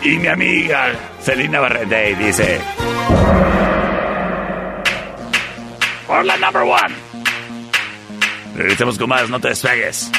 Y 0.02 0.18
mi 0.18 0.26
amiga 0.28 0.92
Celina 1.20 1.60
Barrete 1.60 2.14
dice... 2.16 2.60
Por 6.06 6.24
la 6.24 6.36
number 6.38 6.62
one. 6.62 6.94
Regresemos 8.56 8.98
con 8.98 9.08
más, 9.08 9.28
no 9.28 9.38
te 9.38 9.48
despegues. 9.48 10.10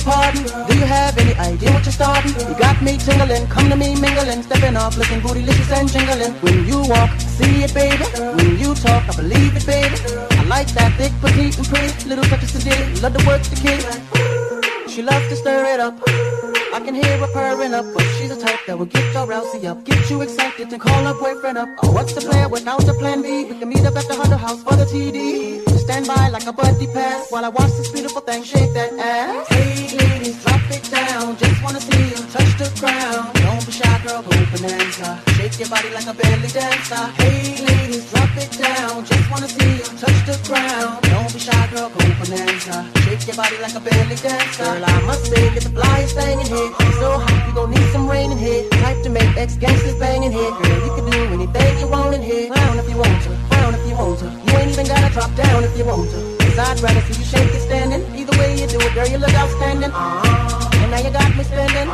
Your 0.00 0.12
pardon. 0.12 0.44
Do 0.66 0.74
you 0.76 0.84
have 0.84 1.16
any 1.18 1.34
idea 1.34 1.70
what 1.72 1.84
you're 1.84 1.92
starting? 1.92 2.32
You 2.48 2.54
got 2.58 2.80
me 2.82 2.96
tingling, 2.96 3.46
come 3.48 3.68
to 3.70 3.76
me 3.76 3.94
mingling, 4.00 4.42
stepping 4.42 4.76
off, 4.76 4.96
looking 4.96 5.20
bootylicious 5.20 5.70
and 5.72 5.88
jingling. 5.88 6.32
When 6.42 6.66
you 6.66 6.82
walk, 6.88 7.10
see 7.20 7.64
it, 7.64 7.74
baby. 7.74 8.04
When 8.36 8.58
you 8.58 8.74
talk, 8.74 9.08
I 9.08 9.16
believe 9.16 9.56
it, 9.56 9.66
baby. 9.66 9.96
I 10.38 10.44
like 10.44 10.68
that 10.74 10.92
thick, 10.96 11.12
petite, 11.20 11.58
and 11.58 11.66
pretty. 11.66 12.08
Little 12.08 12.24
touches 12.24 12.52
to 12.52 12.58
today, 12.58 12.94
love 13.00 13.16
to 13.16 13.26
work 13.26 13.42
the 13.42 13.56
kid. 13.56 14.90
She 14.90 15.02
loves 15.02 15.28
to 15.28 15.36
stir 15.36 15.64
it 15.74 15.80
up. 15.80 16.19
I 16.80 16.82
can 16.82 16.94
hear 16.94 17.18
her 17.18 17.26
purring 17.34 17.74
up, 17.74 17.84
but 17.92 18.02
she's 18.16 18.30
a 18.30 18.40
type 18.40 18.64
that 18.66 18.78
will 18.78 18.86
get 18.86 19.04
your 19.12 19.26
rousey 19.26 19.66
up, 19.66 19.84
get 19.84 20.08
you 20.08 20.22
excited 20.22 20.72
and 20.72 20.80
call 20.80 21.04
her 21.04 21.12
boyfriend 21.12 21.58
up. 21.58 21.68
Oh, 21.82 21.92
what's 21.92 22.14
the 22.14 22.22
plan 22.22 22.50
without 22.50 22.80
the 22.86 22.94
plan 22.94 23.20
B? 23.20 23.44
We 23.44 23.58
can 23.58 23.68
meet 23.68 23.84
up 23.84 23.96
at 23.96 24.08
the 24.08 24.14
Hunter 24.14 24.38
House 24.38 24.62
for 24.62 24.74
the 24.76 24.86
TD. 24.86 25.60
Stand 25.80 26.06
by 26.06 26.28
like 26.30 26.46
a 26.46 26.52
buddy 26.52 26.86
pass 26.86 27.30
while 27.30 27.44
I 27.44 27.48
watch 27.48 27.72
this 27.76 27.90
beautiful 27.92 28.22
thing 28.22 28.44
shake 28.44 28.72
that 28.72 28.94
ass. 28.96 29.48
Hey 29.48 29.92
ladies, 29.98 30.42
drop 30.42 30.62
it 30.70 30.84
down. 30.88 31.36
Just 31.36 31.62
wanna 31.62 31.80
see 31.80 32.00
you 32.00 32.20
touch 32.32 32.52
the 32.56 32.68
ground. 32.80 33.28
Don't 33.34 33.66
be 33.66 33.72
shy, 33.72 34.00
girl, 34.06 34.22
go 34.22 34.30
bonanza. 34.30 35.20
Shake 35.36 35.58
your 35.60 35.68
body 35.68 35.90
like 35.90 36.06
a 36.06 36.14
belly 36.14 36.48
dancer. 36.48 37.04
Hey 37.20 37.60
ladies, 37.60 38.08
drop 38.08 38.32
it 38.40 38.52
down. 38.56 39.04
Just 39.04 39.30
wanna 39.30 39.48
see 39.48 39.72
you 39.82 39.88
touch 40.00 40.20
the 40.24 40.36
ground. 40.48 41.02
Don't 41.12 41.32
be 41.34 41.40
shy, 41.40 41.62
girl, 41.74 41.90
go 41.90 42.00
bonanza. 42.22 42.88
Shake 43.04 43.26
your 43.26 43.36
body 43.36 43.58
like 43.60 43.74
a 43.74 43.80
belly 43.80 44.16
dancer. 44.16 44.64
Girl, 44.64 44.84
I 44.84 44.96
must 45.04 45.26
say, 45.26 45.42
you're 45.42 45.60
the 45.60 45.72
flyest 45.76 46.14
thing 46.14 46.40
in 46.40 46.46
here. 46.46 46.69
It's 46.78 46.98
so 46.98 47.18
hot, 47.18 47.48
you 47.48 47.54
gon' 47.54 47.70
need 47.70 47.88
some 47.92 48.08
rain 48.08 48.30
in 48.30 48.38
here. 48.38 48.68
Type 48.70 49.02
to 49.02 49.10
make 49.10 49.36
ex 49.36 49.56
gangsters 49.56 49.94
bang 49.96 50.22
in 50.22 50.32
here. 50.32 50.50
Girl, 50.50 50.80
you 50.86 50.92
can 50.94 51.10
do 51.10 51.20
anything 51.34 51.78
you 51.78 51.88
want 51.88 52.14
in 52.14 52.22
here. 52.22 52.48
Frown 52.52 52.78
if 52.78 52.88
you 52.88 52.96
want 52.96 53.22
to, 53.24 53.30
frown 53.50 53.74
if 53.74 53.88
you 53.88 53.94
want 53.94 54.18
to. 54.20 54.26
You 54.26 54.58
ain't 54.58 54.70
even 54.70 54.86
gotta 54.86 55.12
drop 55.12 55.34
down 55.34 55.64
if 55.64 55.76
you 55.76 55.84
want 55.84 56.10
to. 56.10 56.18
Cause 56.44 56.58
I'd 56.58 56.80
rather 56.80 57.00
see 57.02 57.18
you 57.18 57.26
shake 57.26 57.54
it 57.54 57.60
standing. 57.60 58.02
Either 58.14 58.38
way 58.38 58.60
you 58.60 58.66
do 58.66 58.78
it, 58.78 58.94
girl, 58.94 59.08
you 59.08 59.18
look 59.18 59.34
outstanding. 59.34 59.90
Uh-huh. 59.90 60.69
Now 60.90 60.98
you 60.98 61.10
got 61.10 61.30
me 61.36 61.44
spending. 61.44 61.88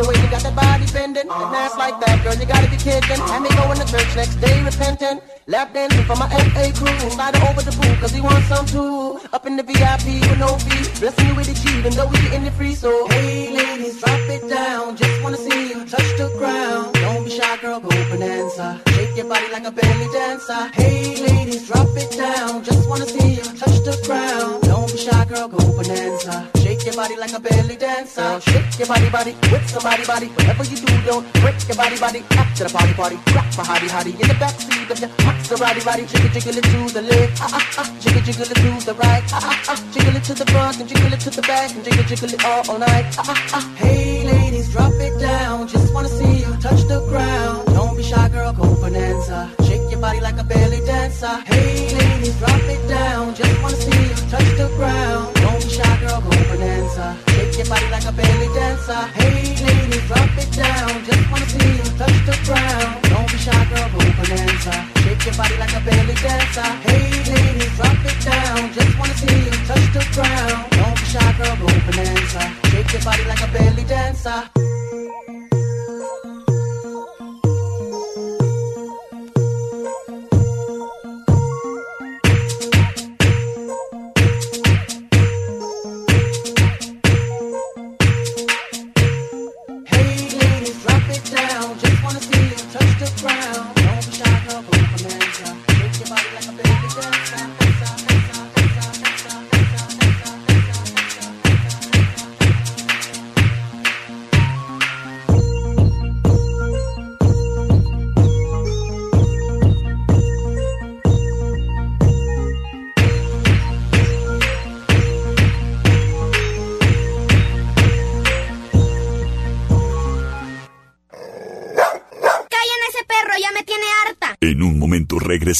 The 0.00 0.04
way 0.08 0.16
you 0.16 0.28
got 0.32 0.40
that 0.40 0.56
body 0.56 0.86
bending, 0.92 1.28
and 1.28 1.54
ass 1.60 1.76
like 1.76 2.00
that, 2.00 2.24
girl, 2.24 2.34
you 2.34 2.46
gotta 2.46 2.70
be 2.70 2.78
kidding. 2.78 3.20
Had 3.28 3.42
me 3.42 3.50
going 3.52 3.76
to 3.76 3.84
church 3.84 4.16
next 4.16 4.36
day 4.40 4.64
repenting. 4.64 5.20
Lap 5.46 5.74
dancing 5.74 6.04
for 6.04 6.16
my 6.16 6.28
FA 6.28 6.72
crew. 6.72 7.10
Slide 7.10 7.36
over 7.44 7.60
the 7.60 7.72
pool, 7.76 7.94
cause 8.00 8.12
he 8.12 8.20
wants 8.22 8.48
some 8.48 8.64
too. 8.64 9.20
Up 9.34 9.44
in 9.44 9.56
the 9.56 9.62
VIP 9.62 10.24
with 10.24 10.38
no 10.38 10.56
fee. 10.56 10.88
Blessing 11.00 11.28
you 11.28 11.34
with 11.34 11.48
the 11.52 11.56
G, 11.60 11.78
even 11.78 11.92
though 11.92 12.08
we 12.08 12.16
getting 12.16 12.46
it 12.46 12.54
free. 12.54 12.74
So, 12.74 12.88
hey 13.08 13.52
ladies, 13.52 14.00
drop 14.00 14.20
it 14.32 14.48
down. 14.48 14.96
Just 14.96 15.22
wanna 15.22 15.36
see 15.36 15.68
you 15.76 15.84
touch 15.84 16.08
the 16.16 16.32
ground. 16.38 16.94
Don't 16.94 17.24
be 17.24 17.30
shy, 17.30 17.56
girl, 17.60 17.80
go 17.80 17.90
bonanza. 18.08 18.80
Shake 19.10 19.24
your 19.24 19.28
body 19.28 19.50
like 19.50 19.64
a 19.64 19.72
belly 19.72 20.08
dancer. 20.12 20.70
Hey 20.72 21.18
ladies, 21.26 21.66
drop 21.66 21.88
it 21.96 22.16
down. 22.16 22.62
Just 22.62 22.88
wanna 22.88 23.06
see 23.06 23.34
you 23.34 23.42
touch 23.42 23.82
the 23.82 23.98
ground. 24.06 24.62
Don't 24.62 24.86
be 24.86 24.98
shy, 24.98 25.24
girl, 25.24 25.48
go 25.48 25.58
bonanza. 25.58 26.46
Shake 26.62 26.86
your 26.86 26.94
body 26.94 27.16
like 27.16 27.32
a 27.32 27.40
belly 27.40 27.74
dancer. 27.74 28.40
Shake 28.40 28.78
your 28.78 28.86
body, 28.86 29.10
body 29.10 29.34
with 29.50 29.66
somebody, 29.66 30.06
body. 30.06 30.28
Whatever 30.38 30.62
you 30.62 30.76
do, 30.78 30.94
don't 31.02 31.26
break 31.42 31.58
your 31.66 31.76
body, 31.76 31.98
body. 31.98 32.22
After 32.38 32.64
the 32.64 32.70
party, 32.70 32.94
party. 32.94 33.16
Rock 33.34 33.50
my 33.58 33.64
hottie, 33.66 33.90
hottie 33.90 34.14
in 34.14 34.28
the 34.30 34.38
backseat 34.38 34.90
of 34.94 35.00
your 35.02 35.10
Maserati, 35.26 35.82
body. 35.84 36.06
Jiggle, 36.06 36.30
jiggle 36.30 36.58
it 36.58 36.64
to 36.70 36.80
the 36.94 37.02
left. 37.02 37.42
Ah, 37.42 37.50
ah, 37.50 37.82
ah. 37.82 37.86
Jiggle, 37.98 38.22
jiggle 38.22 38.46
it 38.46 38.54
to 38.62 38.86
the 38.86 38.94
right. 38.94 39.24
Ah, 39.34 39.42
ah, 39.42 39.74
ah. 39.74 39.78
Jiggle 39.90 40.14
it 40.14 40.22
to 40.22 40.34
the 40.34 40.46
front 40.54 40.78
and 40.78 40.88
jiggle 40.88 41.12
it 41.12 41.18
to 41.18 41.30
the 41.30 41.42
back 41.42 41.74
and 41.74 41.82
jiggle, 41.82 42.04
jiggle 42.04 42.30
it 42.30 42.44
all, 42.44 42.62
all 42.70 42.78
night. 42.78 43.10
Ah, 43.18 43.26
ah, 43.26 43.58
ah. 43.58 43.74
Hey, 43.74 44.22
ladies, 44.22 44.70
drop 44.70 44.92
it 45.02 45.18
down. 45.18 45.66
Just 45.66 45.92
wanna 45.92 46.08
see 46.08 46.46
you 46.46 46.54
touch 46.62 46.86
the 46.86 47.02
ground. 47.10 47.79
Be 48.00 48.06
shy, 48.06 48.28
girl, 48.30 48.52
go 48.54 48.64
bonanza. 48.80 49.52
Shake 49.68 49.90
your 49.90 50.00
body 50.00 50.20
like 50.20 50.38
a 50.40 50.44
belly 50.44 50.80
dancer. 50.86 51.36
Hey, 51.44 51.92
ladies, 51.92 52.34
drop 52.40 52.64
it 52.64 52.80
down. 52.88 53.34
Just 53.34 53.62
wanna 53.62 53.76
see 53.76 53.92
you 54.08 54.16
touch 54.32 54.50
the 54.56 54.72
ground. 54.78 55.34
Don't 55.34 55.60
be 55.60 55.68
shy, 55.68 55.96
girl, 56.00 56.20
go 56.24 56.30
bonanza. 56.48 57.06
Shake 57.28 57.58
your 57.58 57.68
body 57.68 57.88
like 57.92 58.06
a 58.08 58.12
belly 58.12 58.48
dancer. 58.56 59.02
Hey, 59.20 59.52
ladies, 59.52 60.04
drop 60.08 60.32
it 60.32 60.50
down. 60.56 61.04
Just 61.04 61.24
wanna 61.30 61.44
see 61.52 61.72
you 61.76 61.88
touch 62.00 62.18
the 62.24 62.36
ground. 62.48 63.04
Don't 63.12 63.28
be 63.28 63.36
shy, 63.36 63.60
girl, 63.68 63.88
go 63.92 64.00
bonanza. 64.16 64.74
Shake 65.04 65.24
your 65.28 65.36
body 65.36 65.56
like 65.60 65.74
a 65.76 65.80
belly 65.84 66.16
dancer. 66.24 66.68
Hey, 66.88 67.04
ladies, 67.28 67.72
drop 67.76 68.00
it 68.00 68.18
down. 68.24 68.60
Just 68.72 68.92
wanna 68.98 69.16
see 69.20 69.40
you 69.44 69.52
touch 69.68 69.86
the 69.92 70.02
ground. 70.16 70.60
Don't 70.72 70.96
be 70.96 71.04
shy, 71.04 71.28
girl, 71.36 71.56
go 71.60 71.68
bonanza. 71.84 72.42
Shake 72.72 72.92
your 72.96 73.02
body 73.04 73.24
like 73.28 73.44
a 73.44 73.48
belly 73.52 73.84
dancer. 73.84 74.79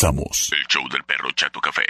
Regresamos. 0.01 0.51
El 0.53 0.67
show 0.67 0.89
del 0.89 1.05
perro 1.05 1.31
Chato 1.33 1.61
Café. 1.61 1.83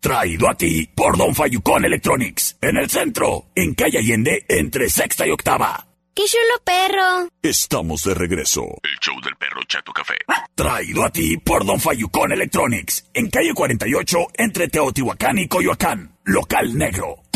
Traído 0.00 0.48
a 0.48 0.54
ti 0.54 0.88
por 0.94 1.16
Don 1.16 1.34
Fayucón 1.34 1.84
Electronics. 1.84 2.56
En 2.60 2.76
el 2.76 2.88
centro, 2.88 3.46
en 3.54 3.74
calle 3.74 3.98
Allende, 3.98 4.44
entre 4.48 4.88
sexta 4.88 5.26
y 5.26 5.30
octava. 5.30 5.84
¡Qué 6.14 6.24
chulo 6.24 6.62
perro! 6.64 7.28
Estamos 7.42 8.02
de 8.02 8.14
regreso. 8.14 8.62
El 8.82 8.98
show 9.00 9.20
del 9.20 9.36
perro 9.36 9.62
Chato 9.68 9.92
Café. 9.92 10.16
Traído 10.54 11.04
a 11.04 11.10
ti 11.10 11.36
por 11.36 11.64
Don 11.64 11.80
Fayucón 11.80 12.32
Electronics. 12.32 13.08
En 13.14 13.28
calle 13.28 13.54
48, 13.54 14.18
entre 14.34 14.68
Teotihuacán 14.68 15.38
y 15.38 15.48
Coyoacán. 15.48 16.16
Local 16.24 16.76
negro. 16.76 17.27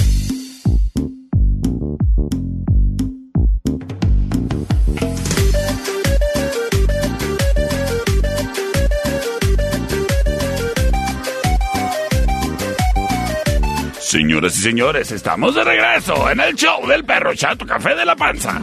Señoras 14.13 14.59
y 14.59 14.61
señores, 14.61 15.11
estamos 15.11 15.55
de 15.55 15.65
regreso 15.65 16.31
en 16.31 16.39
el 16.39 16.55
show 16.55 16.87
del 16.87 17.03
perro 17.03 17.35
Chato 17.35 17.65
Café 17.65 17.95
de 17.95 18.05
la 18.05 18.15
Panza. 18.15 18.61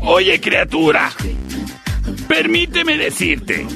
Oye, 0.00 0.40
criatura, 0.40 1.12
permíteme 2.26 2.96
decirte 2.96 3.66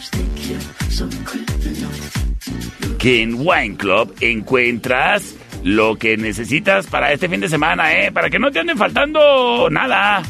que 2.98 3.20
en 3.20 3.34
Wine 3.46 3.76
Club 3.76 4.14
encuentras 4.22 5.34
lo 5.64 5.96
que 5.96 6.16
necesitas 6.16 6.86
para 6.86 7.12
este 7.12 7.28
fin 7.28 7.42
de 7.42 7.50
semana, 7.50 7.92
¿eh? 7.92 8.10
Para 8.10 8.30
que 8.30 8.38
no 8.38 8.50
te 8.50 8.60
anden 8.60 8.78
faltando 8.78 9.68
nada. 9.68 10.22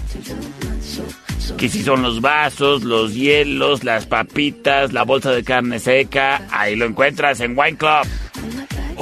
Que 1.57 1.69
si 1.69 1.85
son 1.85 2.03
los 2.03 2.21
vasos, 2.21 2.83
los 2.83 3.15
hielos, 3.15 3.85
las 3.85 4.07
papitas, 4.07 4.93
la 4.93 5.05
bolsa 5.05 5.31
de 5.31 5.45
carne 5.45 5.79
seca, 5.79 6.43
ahí 6.51 6.75
lo 6.75 6.87
encuentras 6.87 7.39
en 7.39 7.57
Wine 7.57 7.77
Club. 7.77 8.09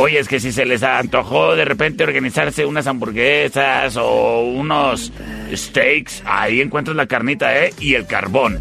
Oye, 0.01 0.21
es 0.21 0.29
que 0.29 0.39
si 0.39 0.53
se 0.53 0.65
les 0.65 0.85
antojó 0.85 1.57
de 1.57 1.65
repente 1.65 2.05
organizarse 2.05 2.65
unas 2.65 2.87
hamburguesas 2.87 3.97
o 3.97 4.43
unos 4.43 5.13
steaks, 5.53 6.23
ahí 6.25 6.61
encuentras 6.61 6.97
la 6.97 7.09
carnita, 7.09 7.65
¿eh? 7.65 7.75
Y 7.81 7.95
el 7.95 8.07
carbón. 8.07 8.61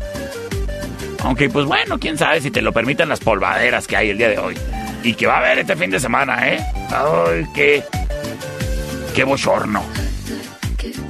Aunque, 1.20 1.48
pues 1.48 1.66
bueno, 1.66 2.00
quién 2.00 2.18
sabe 2.18 2.42
si 2.42 2.50
te 2.50 2.64
lo 2.64 2.74
permiten 2.74 3.08
las 3.08 3.20
polvaderas 3.20 3.86
que 3.86 3.96
hay 3.96 4.10
el 4.10 4.18
día 4.18 4.30
de 4.30 4.40
hoy. 4.40 4.56
Y 5.04 5.14
que 5.14 5.28
va 5.28 5.36
a 5.36 5.38
haber 5.38 5.60
este 5.60 5.76
fin 5.76 5.92
de 5.92 6.00
semana, 6.00 6.50
¿eh? 6.50 6.60
Ay, 6.90 7.46
qué. 7.54 7.84
qué 9.14 9.24
bochorno. 9.24 9.84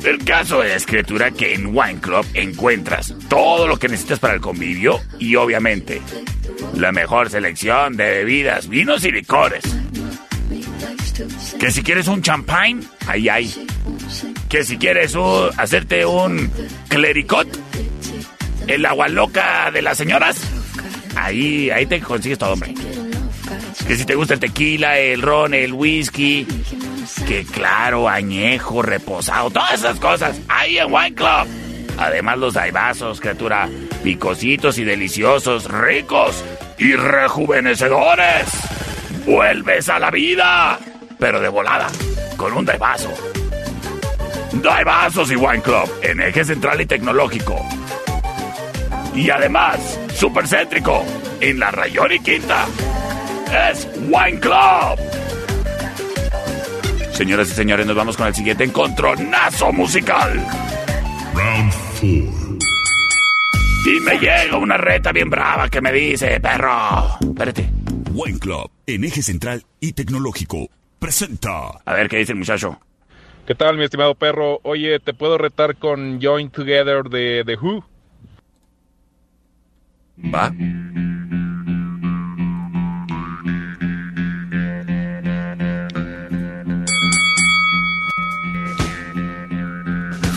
El 0.03 0.25
caso 0.25 0.61
es, 0.61 0.85
criatura, 0.85 1.31
que 1.31 1.53
en 1.53 1.67
Wine 1.67 2.01
Club 2.01 2.25
encuentras 2.33 3.15
todo 3.29 3.65
lo 3.65 3.79
que 3.79 3.87
necesitas 3.87 4.19
para 4.19 4.33
el 4.33 4.41
convivio 4.41 4.99
y, 5.19 5.37
obviamente, 5.37 6.01
la 6.75 6.91
mejor 6.91 7.29
selección 7.29 7.95
de 7.95 8.09
bebidas, 8.09 8.67
vinos 8.67 9.05
y 9.05 9.11
licores. 9.13 9.63
Que 11.59 11.71
si 11.71 11.83
quieres 11.83 12.07
un 12.07 12.21
champagne, 12.21 12.83
ahí 13.07 13.29
hay. 13.29 13.67
Que 14.49 14.63
si 14.63 14.77
quieres 14.77 15.15
hacerte 15.57 16.05
un 16.05 16.51
clericot, 16.87 17.47
el 18.67 18.85
agua 18.85 19.07
loca 19.07 19.71
de 19.71 19.81
las 19.81 19.97
señoras, 19.97 20.37
ahí, 21.15 21.69
ahí 21.69 21.85
te 21.85 21.99
consigues 21.99 22.37
todo, 22.37 22.53
hombre. 22.53 22.73
Que 23.87 23.95
si 23.95 24.05
te 24.05 24.15
gusta 24.15 24.35
el 24.35 24.39
tequila, 24.39 24.99
el 24.99 25.21
ron, 25.21 25.53
el 25.53 25.73
whisky, 25.73 26.45
que 27.27 27.45
claro, 27.45 28.09
añejo, 28.09 28.81
reposado, 28.81 29.49
todas 29.49 29.73
esas 29.73 29.99
cosas, 29.99 30.39
ahí 30.47 30.77
en 30.77 30.91
Wine 30.91 31.15
Club. 31.15 31.47
Además 31.97 32.37
los 32.37 32.53
daibazos, 32.53 33.19
criatura, 33.19 33.67
picositos 34.03 34.77
y 34.77 34.83
deliciosos, 34.83 35.65
ricos 35.65 36.43
y 36.77 36.93
rejuvenecedores. 36.93 38.45
Vuelves 39.27 39.89
a 39.89 39.99
la 39.99 40.09
vida, 40.09 40.79
pero 41.19 41.41
de 41.41 41.49
volada, 41.49 41.87
con 42.37 42.53
un 42.53 42.63
daibazo. 42.63 43.13
Daibazos 44.53 45.29
y 45.31 45.35
Wine 45.35 45.61
Club, 45.61 45.91
en 46.01 46.21
eje 46.21 46.45
central 46.45 46.79
y 46.79 46.85
tecnológico. 46.85 47.63
Y 49.13 49.29
además, 49.29 49.99
supercéntrico, 50.15 51.03
en 51.41 51.59
la 51.59 51.71
Rayón 51.71 52.13
y 52.13 52.19
Quinta. 52.19 52.65
Es 53.69 53.85
Wine 54.07 54.39
Club. 54.39 54.97
Señoras 57.11 57.49
y 57.49 57.53
señores, 57.53 57.85
nos 57.85 57.97
vamos 57.97 58.15
con 58.15 58.27
el 58.27 58.33
siguiente 58.33 58.63
encontronazo 58.63 59.73
musical. 59.73 60.41
Round 61.35 61.73
4. 61.99 62.57
Y 63.87 63.99
me 64.05 64.17
llega 64.19 64.57
una 64.57 64.77
reta 64.77 65.11
bien 65.11 65.29
brava 65.29 65.67
que 65.67 65.81
me 65.81 65.91
dice, 65.91 66.39
perro. 66.39 67.17
Espérate. 67.19 67.69
Wine 68.11 68.39
Club, 68.39 68.71
en 68.87 69.03
eje 69.03 69.21
central 69.21 69.65
y 69.81 69.91
tecnológico, 69.91 70.69
presenta. 70.97 71.81
A 71.85 71.93
ver 71.93 72.07
qué 72.07 72.17
dice 72.17 72.31
el 72.31 72.37
muchacho. 72.39 72.79
¿Qué 73.45 73.53
tal, 73.53 73.77
mi 73.77 73.83
estimado 73.83 74.15
perro? 74.15 74.59
Oye, 74.63 74.99
¿te 74.99 75.13
puedo 75.13 75.37
retar 75.37 75.75
con 75.75 76.21
Join 76.21 76.49
Together 76.49 77.03
de 77.03 77.43
The 77.45 77.55
Who? 77.57 77.85
Va. 80.33 80.51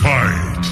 Fight. 0.01 0.65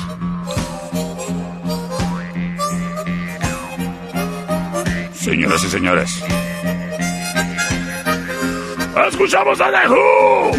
Señoras 5.13 5.63
y 5.63 5.69
señores. 5.69 6.23
Escuchamos 9.07 9.59
a 9.61 9.71
The 9.71 9.87
Who. 9.87 10.51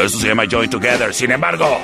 Esto 0.00 0.18
se 0.18 0.28
llama 0.28 0.44
Join 0.50 0.70
Together. 0.70 1.12
Sin 1.14 1.30
embargo, 1.30 1.78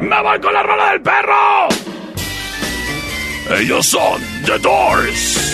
me 0.00 0.22
voy 0.22 0.40
con 0.40 0.52
la 0.52 0.62
rola 0.62 0.90
del 0.90 1.00
perro. 1.02 1.68
Ellos 3.58 3.86
son 3.86 4.20
The 4.44 4.58
Doors. 4.58 5.45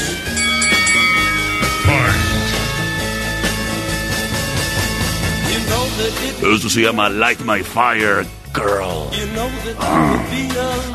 Esto 6.54 6.68
se 6.68 6.80
llama 6.82 7.08
Light 7.08 7.40
My 7.40 7.62
Fire, 7.62 8.26
Girl. 8.54 9.08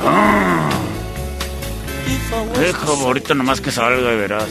Ah. 0.04 0.70
Hijo, 2.70 2.92
ahorita 3.06 3.34
nomás 3.34 3.62
que 3.62 3.72
salga 3.72 4.14
y 4.14 4.18
verás. 4.18 4.48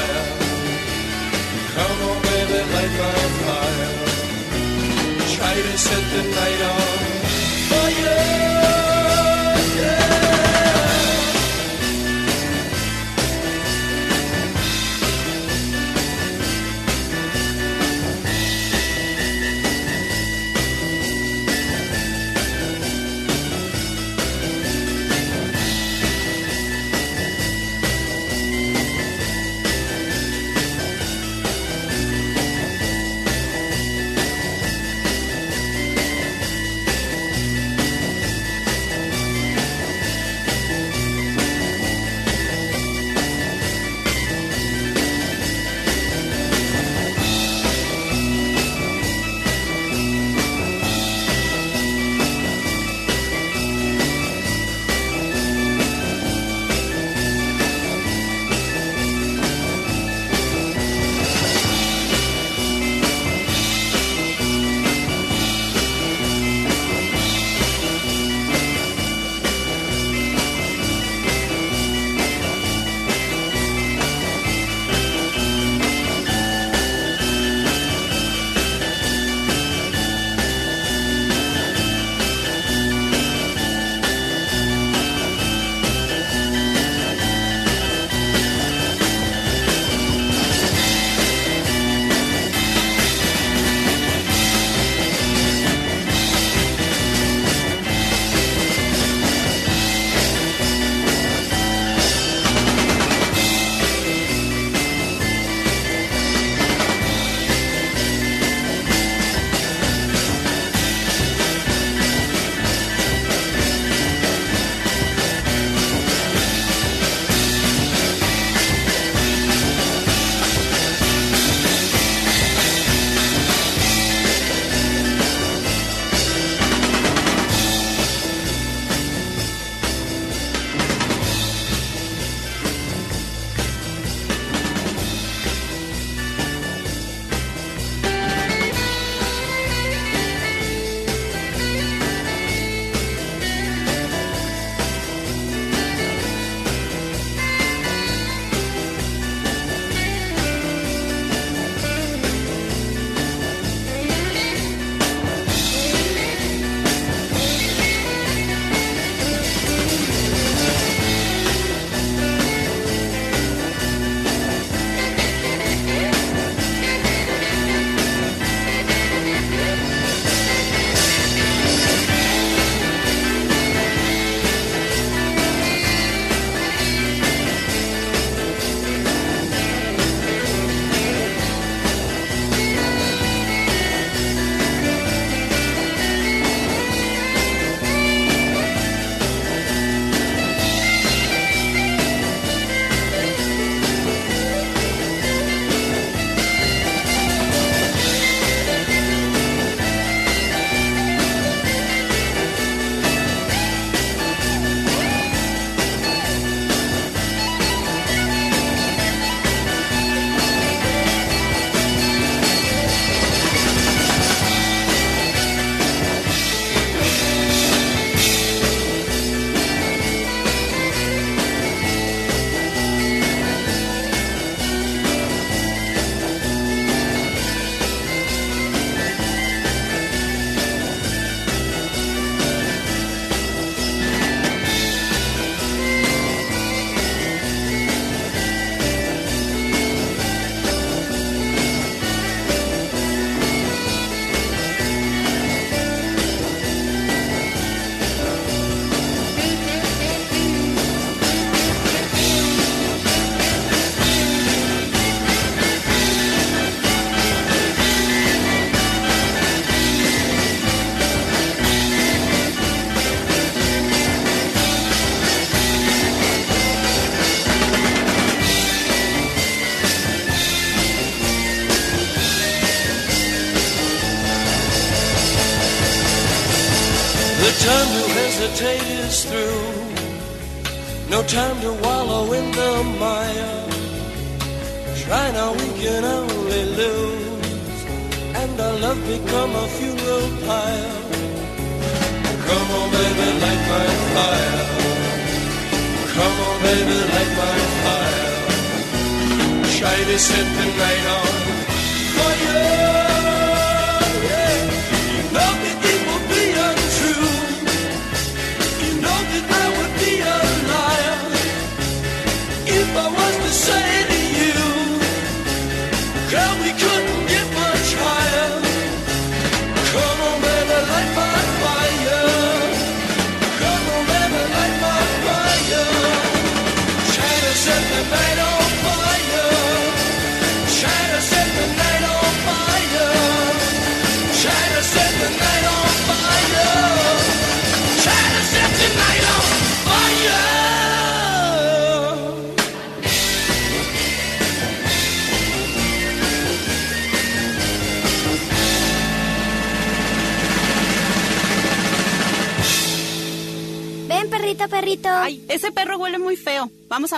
Light 2.81 2.89
my 2.89 3.13
fire. 3.41 3.93
Try 5.35 5.53
to 5.53 5.77
set 5.77 6.03
the 6.13 6.23
night 6.33 6.61
on 6.71 6.87
fire. 7.69 8.50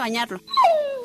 Bañarlo. 0.04 0.40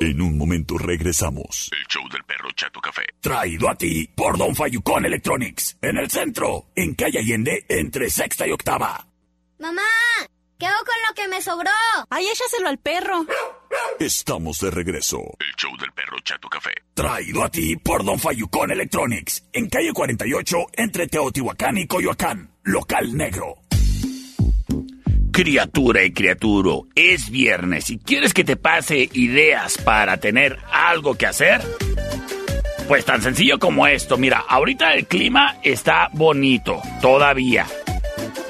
En 0.01 0.21
un 0.21 0.37
momento 0.37 0.77
regresamos. 0.77 1.69
El 1.71 1.85
show 1.87 2.03
del 2.09 2.23
perro 2.23 2.49
Chato 2.51 2.79
Café. 2.81 3.03
Traído 3.21 3.69
a 3.69 3.75
ti 3.75 4.07
por 4.15 4.37
Don 4.37 4.53
Fayucón 4.55 5.05
Electronics. 5.05 5.77
En 5.81 5.97
el 5.97 6.09
centro, 6.09 6.67
en 6.75 6.95
calle 6.95 7.19
Allende, 7.19 7.65
entre 7.69 8.09
sexta 8.09 8.45
y 8.47 8.51
octava. 8.51 9.07
Mamá, 9.57 9.81
¿qué 10.57 10.65
hago 10.65 10.79
con 10.79 10.95
lo 11.07 11.15
que 11.15 11.27
me 11.29 11.41
sobró? 11.41 11.71
Ay, 12.09 12.27
échaselo 12.27 12.67
al 12.69 12.79
perro. 12.79 13.25
Estamos 13.99 14.59
de 14.59 14.71
regreso. 14.71 15.19
El 15.39 15.53
show 15.55 15.71
del 15.77 15.91
perro 15.93 16.17
Chato 16.23 16.49
Café. 16.49 16.71
Traído 16.93 17.43
a 17.43 17.49
ti 17.49 17.77
por 17.77 18.03
Don 18.03 18.19
Fayucón 18.19 18.71
Electronics. 18.71 19.45
En 19.53 19.69
calle 19.69 19.93
48, 19.93 20.57
entre 20.73 21.07
Teotihuacán 21.07 21.77
y 21.77 21.87
Coyoacán. 21.87 22.51
Local 22.63 23.15
negro. 23.15 23.55
Criatura 25.41 26.03
y 26.03 26.11
criaturo, 26.11 26.87
es 26.95 27.29
viernes 27.29 27.89
y 27.91 27.97
quieres 27.97 28.33
que 28.33 28.43
te 28.43 28.57
pase 28.57 29.07
ideas 29.13 29.77
para 29.77 30.17
tener 30.17 30.57
algo 30.69 31.15
que 31.15 31.27
hacer. 31.27 31.61
Pues 32.89 33.05
tan 33.05 33.21
sencillo 33.21 33.57
como 33.57 33.87
esto, 33.87 34.17
mira, 34.17 34.43
ahorita 34.45 34.91
el 34.95 35.07
clima 35.07 35.55
está 35.63 36.09
bonito, 36.11 36.81
todavía. 37.01 37.65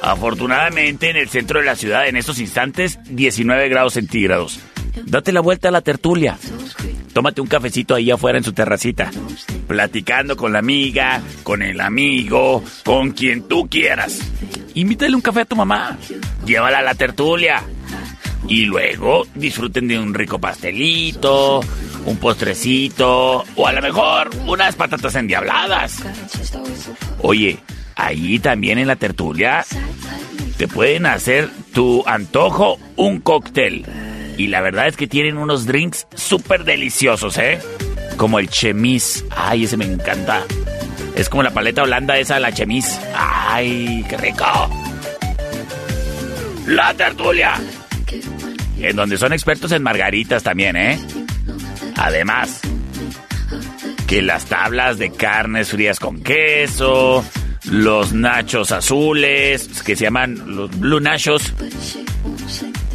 Afortunadamente 0.02 1.12
en 1.12 1.18
el 1.18 1.30
centro 1.30 1.60
de 1.60 1.68
la 1.68 1.76
ciudad 1.76 2.08
en 2.08 2.18
estos 2.18 2.40
instantes 2.40 2.98
19 3.06 3.70
grados 3.70 3.94
centígrados. 3.94 4.60
Date 5.06 5.32
la 5.32 5.42
vuelta 5.42 5.68
a 5.68 5.72
la 5.72 5.82
tertulia. 5.82 6.40
Tómate 7.14 7.40
un 7.40 7.48
cafecito 7.48 7.94
ahí 7.94 8.10
afuera 8.10 8.40
en 8.40 8.44
su 8.44 8.54
terracita. 8.54 9.12
Platicando 9.68 10.36
con 10.36 10.54
la 10.54 10.60
amiga, 10.60 11.22
con 11.44 11.62
el 11.62 11.82
amigo, 11.82 12.64
con 12.84 13.12
quien 13.12 13.48
tú 13.48 13.70
quieras. 13.70 14.22
Invítale 14.80 15.14
un 15.14 15.22
café 15.22 15.42
a 15.42 15.46
tu 15.46 15.58
mamá. 15.58 15.98
Llévala 16.46 16.80
a 16.80 16.82
la 16.82 16.96
tertulia. 16.96 17.62
Y 18.48 18.64
luego 18.64 19.28
disfruten 19.36 19.90
de 19.90 20.00
un 20.00 20.14
rico 20.14 20.40
pastelito, 20.40 21.60
un 22.06 22.18
postrecito 22.18 23.44
o 23.56 23.68
a 23.68 23.74
lo 23.74 23.82
mejor 23.82 24.30
unas 24.48 24.76
patatas 24.76 25.16
endiabladas. 25.16 26.02
Oye, 27.22 27.60
ahí 27.96 28.40
también 28.40 28.78
en 28.78 28.88
la 28.88 28.96
tertulia 28.96 29.66
te 30.58 30.70
pueden 30.70 31.06
hacer 31.06 31.50
tu 31.74 32.04
antojo 32.08 32.80
un 32.96 33.20
cóctel. 33.20 33.86
Y 34.38 34.48
la 34.48 34.62
verdad 34.62 34.88
es 34.88 34.96
que 34.96 35.08
tienen 35.08 35.38
unos 35.38 35.66
drinks 35.66 36.08
súper 36.16 36.64
deliciosos, 36.64 37.38
¿eh? 37.38 37.60
Como 38.16 38.40
el 38.40 38.50
chemis. 38.50 39.26
Ay, 39.36 39.66
ese 39.66 39.76
me 39.76 39.86
encanta. 39.86 40.46
Es 41.16 41.30
como 41.30 41.44
la 41.44 41.52
paleta 41.52 41.84
holanda 41.84 42.18
esa, 42.18 42.40
la 42.40 42.52
chemis. 42.52 43.00
Ay, 43.16 44.06
qué 44.10 44.18
rico. 44.18 44.46
La 46.68 46.94
tertulia. 46.94 47.56
En 48.80 48.96
donde 48.96 49.18
son 49.18 49.34
expertos 49.34 49.72
en 49.72 49.84
margaritas 49.84 50.44
también, 50.44 50.76
¿eh? 50.78 51.00
Además, 51.98 52.62
que 54.08 54.22
las 54.22 54.46
tablas 54.46 54.98
de 54.98 55.12
carnes 55.12 55.70
frías 55.70 56.00
con 56.00 56.22
queso, 56.24 57.24
los 57.66 58.14
nachos 58.14 58.72
azules, 58.72 59.84
que 59.84 59.96
se 59.96 60.06
llaman 60.06 60.56
los 60.56 60.72
blue 60.80 61.00
nachos. 61.00 61.54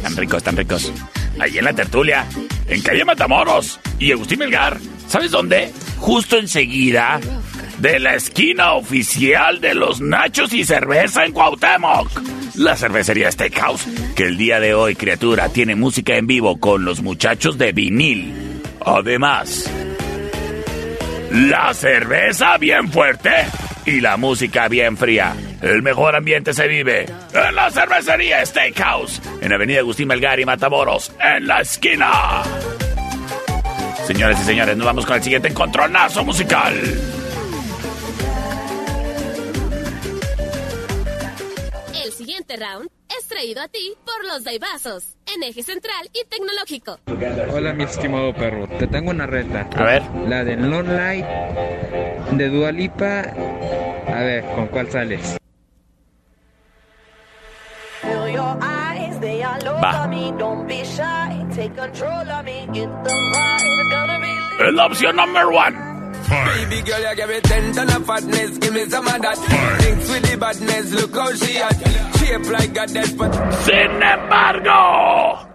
Tan 0.01 0.15
ricos, 0.17 0.43
tan 0.43 0.57
ricos. 0.57 0.91
Ahí 1.39 1.57
en 1.57 1.65
la 1.65 1.73
tertulia, 1.73 2.25
en 2.67 2.81
calle 2.81 3.05
Matamoros 3.05 3.79
y 3.99 4.11
Agustín 4.11 4.39
Melgar. 4.39 4.77
¿Sabes 5.07 5.31
dónde? 5.31 5.71
Justo 5.97 6.37
enseguida 6.37 7.19
de 7.79 7.99
la 7.99 8.15
esquina 8.15 8.73
oficial 8.73 9.59
de 9.59 9.75
los 9.75 10.01
nachos 10.01 10.53
y 10.53 10.63
cerveza 10.63 11.25
en 11.25 11.33
Cuauhtémoc. 11.33 12.09
La 12.55 12.75
cervecería 12.75 13.31
Steakhouse, 13.31 13.85
que 14.15 14.23
el 14.23 14.37
día 14.37 14.59
de 14.59 14.73
hoy, 14.73 14.95
criatura, 14.95 15.49
tiene 15.49 15.75
música 15.75 16.15
en 16.15 16.25
vivo 16.25 16.57
con 16.59 16.85
los 16.85 17.01
muchachos 17.01 17.57
de 17.57 17.73
vinil. 17.73 18.33
Además, 18.85 19.69
la 21.31 21.73
cerveza 21.73 22.57
bien 22.57 22.91
fuerte 22.91 23.31
y 23.85 23.99
la 23.99 24.15
música 24.15 24.67
bien 24.69 24.95
fría. 24.95 25.35
El 25.65 25.81
mejor 25.81 26.15
ambiente 26.15 26.53
se 26.53 26.67
vive 26.67 27.07
en 27.33 27.55
la 27.55 27.71
cervecería 27.71 28.45
Steakhouse, 28.45 29.19
en 29.41 29.51
Avenida 29.51 29.79
Agustín 29.79 30.07
Melgar 30.07 30.39
y 30.39 30.45
Matamoros, 30.45 31.11
en 31.19 31.47
la 31.47 31.61
esquina. 31.61 32.43
Señores 34.05 34.39
y 34.41 34.43
señores, 34.43 34.77
nos 34.77 34.85
vamos 34.85 35.07
con 35.07 35.15
el 35.15 35.23
siguiente 35.23 35.47
encontronazo 35.47 36.23
musical. 36.23 36.75
El 41.95 42.11
siguiente 42.11 42.57
round 42.57 42.87
es 43.17 43.27
traído 43.27 43.63
a 43.63 43.67
ti 43.67 43.91
por 44.05 44.23
los 44.23 44.43
Daibazos, 44.43 45.15
en 45.33 45.41
eje 45.41 45.63
central 45.63 46.11
y 46.13 46.27
tecnológico. 46.29 46.99
Hola, 47.51 47.73
mi 47.73 47.85
estimado 47.85 48.35
perro. 48.35 48.67
Te 48.77 48.85
tengo 48.85 49.09
una 49.09 49.25
reta. 49.25 49.67
A 49.75 49.83
ver. 49.83 50.03
La 50.27 50.43
de 50.43 50.57
Long 50.57 50.89
Light 50.89 51.25
de 52.33 52.49
Dualipa. 52.49 53.21
A 54.07 54.19
ver, 54.19 54.45
¿con 54.53 54.67
cuál 54.67 54.91
sales? 54.91 55.37
Va. 59.81 59.91
Es 64.67 64.73
la 64.73 64.85
opción 64.85 65.15
number 65.15 65.47
one. 65.47 65.75
Baby 66.27 66.81
girl, 66.81 67.01
you 67.01 67.15
give 67.15 67.29
me 67.29 67.39
ten 67.41 67.71
ton 67.73 67.89
of 67.89 68.05
fatness, 68.05 68.57
give 68.57 68.73
me 68.73 68.85
some 68.89 69.07
of 69.07 69.21
that. 69.21 69.37
Thinks 69.79 70.09
with 70.09 70.23
the 70.31 70.37
badness, 70.37 70.91
look 70.93 71.13
how 71.13 71.31
she 71.33 71.57
at. 71.57 71.75
Shape 72.17 72.49
like 72.51 72.77
a 72.77 72.87
dead 72.87 73.15
but 73.17 73.31
Sin 73.63 74.01
embargo, 74.01 75.45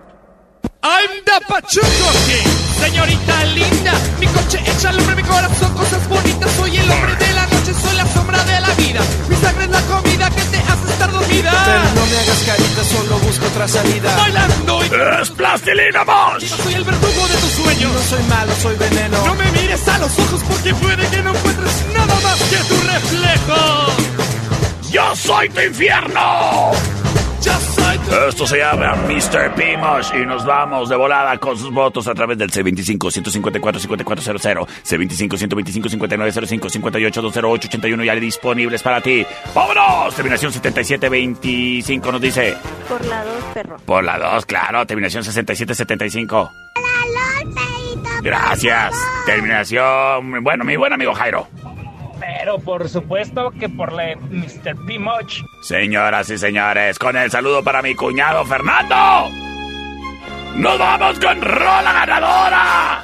I'm 0.83 1.11
the 1.27 1.41
Pachuco 1.49 2.11
King, 2.27 2.51
señorita 2.79 3.45
linda. 3.55 3.93
Mi 4.21 4.27
coche 4.29 4.59
echa 4.65 4.91
al 4.91 4.99
hombre, 5.01 5.17
mi 5.17 5.23
corazón, 5.23 5.75
cosas 5.75 6.09
bonitas. 6.09 6.51
Soy 6.53 6.77
el 6.77 6.91
hombre 6.91 7.17
de 7.17 7.33
la 7.35 7.43
noche, 7.43 7.50
soy 7.91 7.97
la 7.97 8.07
sombra 8.13 8.45
de 8.45 8.61
la 8.61 8.71
vida. 8.75 9.01
Mi 9.29 9.37
sangre 9.37 9.65
es 9.65 9.71
la 9.71 9.81
comida 9.83 10.31
que 10.31 10.43
te 10.43 10.59
hace 10.59 10.93
estar 10.93 11.11
dormida. 11.13 11.53
Pero 11.65 12.01
no 12.01 12.07
me 12.07 12.17
hagas 12.19 12.43
carita, 12.47 12.85
solo 12.85 13.19
busco 13.19 13.47
otra 13.47 13.69
salida. 13.69 14.17
Bailando 14.17 14.85
y 14.85 15.21
es 15.23 15.31
plastilina 15.31 16.05
Bosch. 16.05 16.45
soy 16.45 16.75
el 16.75 16.85
verdugo 16.85 17.29
de 17.29 17.35
tus 17.37 17.51
sueños. 17.51 17.93
No 17.93 18.03
soy 18.03 18.23
malo, 18.25 18.53
soy 18.63 18.77
veneno. 18.77 19.27
No 19.27 19.35
me 19.35 19.51
mires 19.53 19.89
a 19.89 19.99
los 19.99 20.19
ojos 20.19 20.41
porque 20.49 20.75
puede 20.75 21.07
que 21.09 21.23
no 21.23 21.31
encuentres 21.35 21.75
nada 21.95 22.15
más 22.23 22.39
que 22.51 22.57
tu 22.57 22.81
reflejo. 22.81 23.87
Yo 24.91 25.17
soy 25.17 25.49
tu 25.51 25.61
infierno. 25.61 27.00
Esto 28.29 28.47
se 28.47 28.59
llama 28.59 28.95
Mr. 29.09 29.53
Pimosh 29.55 30.13
y 30.15 30.25
nos 30.25 30.47
vamos 30.47 30.89
de 30.89 30.95
volada 30.95 31.37
con 31.39 31.59
sus 31.59 31.73
votos 31.73 32.07
a 32.07 32.15
través 32.15 32.39
del 32.39 32.49
C25-154-5400, 32.51 34.69
C25-125-5905, 34.85 37.11
58-208-81 37.11 38.05
ya 38.05 38.15
disponibles 38.15 38.81
para 38.83 39.01
ti. 39.01 39.27
¡Vámonos! 39.55 40.15
Terminación 40.15 40.53
7725 40.53 42.13
nos 42.13 42.21
dice. 42.21 42.57
Por 42.89 43.05
la 43.07 43.25
2, 43.25 43.45
perro. 43.55 43.77
Por 43.85 44.05
la 44.05 44.19
2, 44.19 44.47
claro. 44.47 44.87
Terminación 44.87 45.25
6775. 45.25 46.53
Gracias. 48.23 48.95
Terminación. 49.27 50.45
Bueno, 50.45 50.65
mi 50.65 50.77
buen 50.77 50.93
amigo 50.93 51.13
Jairo. 51.15 51.49
Pero 52.41 52.59
por 52.59 52.89
supuesto 52.89 53.51
que 53.51 53.69
por 53.69 53.93
la 53.93 54.17
Mr. 54.17 54.75
P-Much. 54.87 55.43
Señoras 55.61 56.31
y 56.31 56.39
señores, 56.39 56.99
con 56.99 57.15
el 57.15 57.31
saludo 57.31 57.63
para 57.63 57.83
mi 57.83 57.95
cuñado 57.95 58.47
Fernando. 58.47 59.50
¡Nos 60.57 60.79
vamos 60.79 61.19
con 61.19 61.41
Rola 61.41 61.93
Ganadora! 61.93 63.03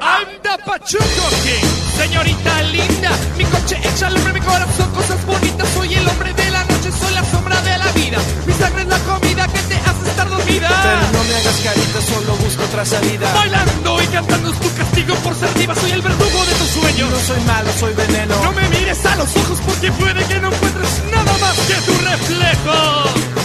Anda 0.00 0.58
Pachuco 0.66 1.28
King, 1.44 1.68
señorita 1.96 2.62
linda, 2.62 3.10
mi 3.38 3.44
coche 3.44 3.80
echa 3.82 4.08
al 4.08 4.16
hombre, 4.16 4.32
mi 4.34 4.40
corazón, 4.40 4.90
cosas 4.92 5.24
bonitas, 5.24 5.68
soy 5.70 5.94
el 5.94 6.08
hombre 6.08 6.32
de 6.34 6.50
la 6.50 6.64
noche, 6.64 6.90
soy 6.92 7.14
la 7.14 7.24
sombra 7.24 7.60
de 7.62 7.78
la 7.78 7.92
vida, 7.92 8.18
mi 8.46 8.52
sangre 8.52 8.82
es 8.82 8.88
la 8.88 8.98
comida 8.98 9.46
que 9.46 9.58
te 9.60 9.74
hace 9.76 10.10
estar 10.10 10.28
dormida. 10.28 10.68
Pero 10.82 11.12
no 11.12 11.24
me 11.24 11.34
hagas 11.36 11.60
carita, 11.64 12.00
solo 12.02 12.36
busco 12.36 12.64
otra 12.64 12.84
salida. 12.84 13.32
Bailando 13.32 14.02
y 14.02 14.06
cantando 14.08 14.50
es 14.50 14.60
tu 14.60 14.74
castigo 14.74 15.14
por 15.16 15.34
ser 15.36 15.54
diva, 15.54 15.74
soy 15.74 15.92
el 15.92 16.02
verdugo 16.02 16.44
de 16.44 16.52
tus 16.54 16.68
sueños. 16.68 17.10
No 17.10 17.18
soy 17.20 17.40
malo, 17.42 17.72
soy 17.78 17.94
veneno. 17.94 18.34
No 18.42 18.52
me 18.52 18.68
mires 18.68 19.06
a 19.06 19.16
los 19.16 19.36
ojos 19.36 19.58
porque 19.64 19.92
puede 19.92 20.24
que 20.26 20.40
no 20.40 20.52
encuentres 20.52 21.02
nada 21.10 21.32
más 21.38 21.56
que 21.60 21.74
tu 21.74 21.92
reflejo. 22.04 23.41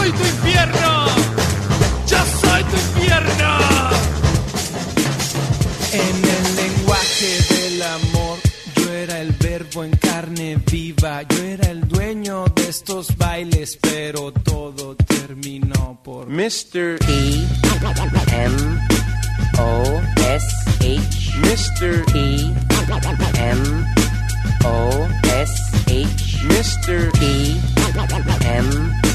Yo 0.00 0.06
soy 0.06 0.12
tu 0.12 0.24
infierno, 0.24 1.06
yo 2.06 2.18
soy 2.40 2.64
tu 2.64 2.76
infierno. 2.76 3.58
En 5.92 6.16
el 6.24 6.56
lenguaje 6.56 7.38
del 7.50 7.82
amor, 7.82 8.38
yo 8.76 8.92
era 8.92 9.20
el 9.20 9.32
verbo 9.32 9.84
en 9.84 9.90
carne 9.98 10.56
viva. 10.70 11.20
Yo 11.24 11.36
era 11.44 11.70
el 11.70 11.86
dueño 11.86 12.46
de 12.46 12.68
estos 12.70 13.14
bailes, 13.18 13.78
pero 13.82 14.32
todo 14.32 14.96
terminó 14.96 16.00
por 16.02 16.28
Mr. 16.28 16.96
E 17.06 17.46
M 18.32 18.56
O 19.58 20.00
S 20.30 20.46
H 20.80 21.30
Mr. 21.40 22.04
E 22.14 22.54
M 23.38 23.86
O 24.64 25.08
S 25.42 25.52
H 25.86 26.38
Mr. 26.46 27.10
E 27.20 27.60
M 28.56 29.09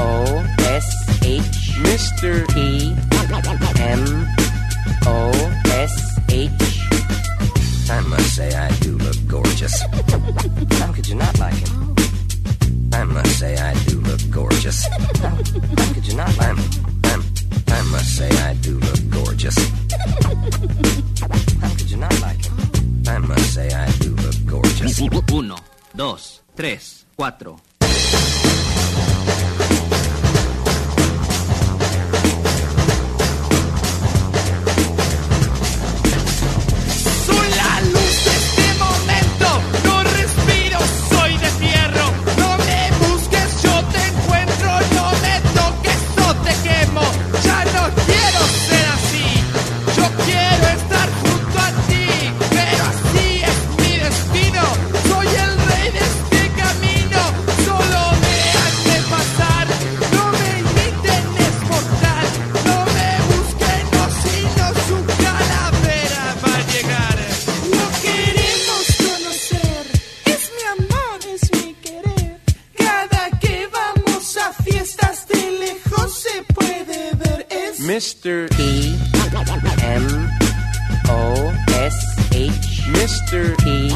O 0.00 0.44
S 0.60 0.86
H 1.24 1.42
Mr. 1.82 2.46
E 2.56 2.94
M 3.80 4.26
O 5.06 5.30
S 5.66 6.18
H 6.28 6.50
I 7.90 8.00
must 8.02 8.36
say 8.36 8.54
I 8.54 8.70
do 8.80 8.96
look 8.98 9.16
gorgeous. 9.26 9.80
How 10.78 10.92
could 10.92 11.08
you 11.08 11.14
not 11.16 11.38
like 11.38 11.54
him? 11.54 11.94
I 12.92 13.04
must 13.04 13.38
say 13.38 13.56
I 13.56 13.74
do 13.84 14.00
look 14.00 14.20
gorgeous. 14.30 14.86
How, 14.86 15.30
how 15.30 15.92
could 15.94 16.06
you 16.06 16.14
not 16.16 16.36
like 16.36 16.56
him? 16.56 16.70
I'm, 17.04 17.22
I 17.68 17.82
must 17.90 18.16
say 18.16 18.30
I 18.30 18.54
do 18.54 18.78
look 18.78 19.00
gorgeous. 19.10 19.56
How 21.60 21.70
could 21.76 21.90
you 21.90 21.96
not 21.96 22.20
like 22.20 22.44
him? 22.44 22.56
I 23.08 23.18
must 23.18 23.54
say 23.54 23.68
I 23.72 23.90
do 23.98 24.14
look 24.16 24.36
gorgeous. 24.46 25.00
Uno, 25.32 25.56
dos, 25.94 26.40
tres, 26.54 27.06
cuatro. 27.16 27.67
Mr. 77.98 78.46
E 78.60 78.94
M 79.82 80.30
O 81.10 81.50
S 81.74 81.98
H 82.32 82.86
Mr. 82.94 83.58
E 83.66 83.90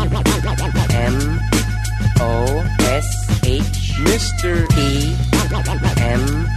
M 0.93 1.39
O 2.21 2.59
S 2.81 3.09
H 3.45 3.95
Mr. 4.03 4.67
E 4.77 5.15
M 6.03 6.49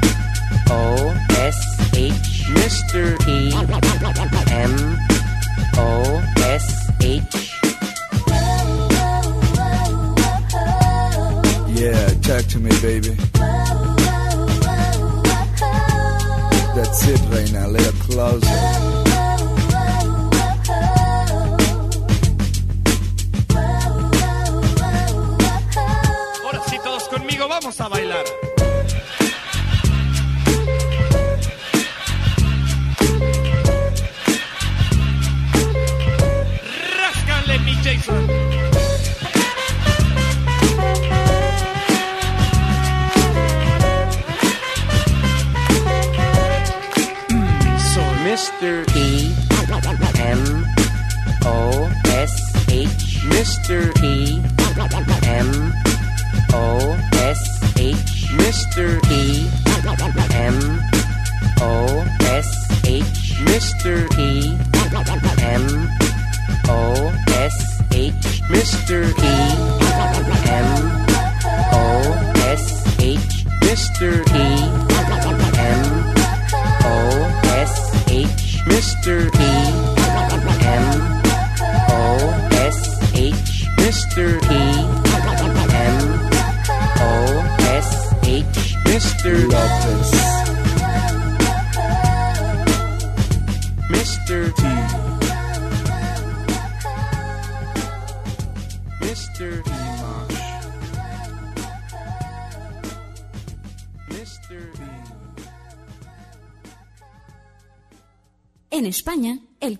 O 0.71 1.13
S 1.37 1.59
H 1.93 2.45
Mr. 2.57 3.13
E 3.29 3.53
M 4.51 4.97
O 5.77 6.23
S 6.39 6.89
H 6.99 7.51
Yeah, 11.79 12.09
talk 12.23 12.45
to 12.47 12.59
me, 12.59 12.71
baby. 12.81 13.15
That's 16.75 17.07
it 17.07 17.53
now, 17.53 17.67
a 17.67 17.69
little 17.69 17.93
closer. 18.01 18.95
Vamos 27.47 27.79
a 27.79 27.87
bailar. 27.87 28.25
Ráscale, 36.97 37.59
mi 37.59 37.75
Jason. 37.81 38.24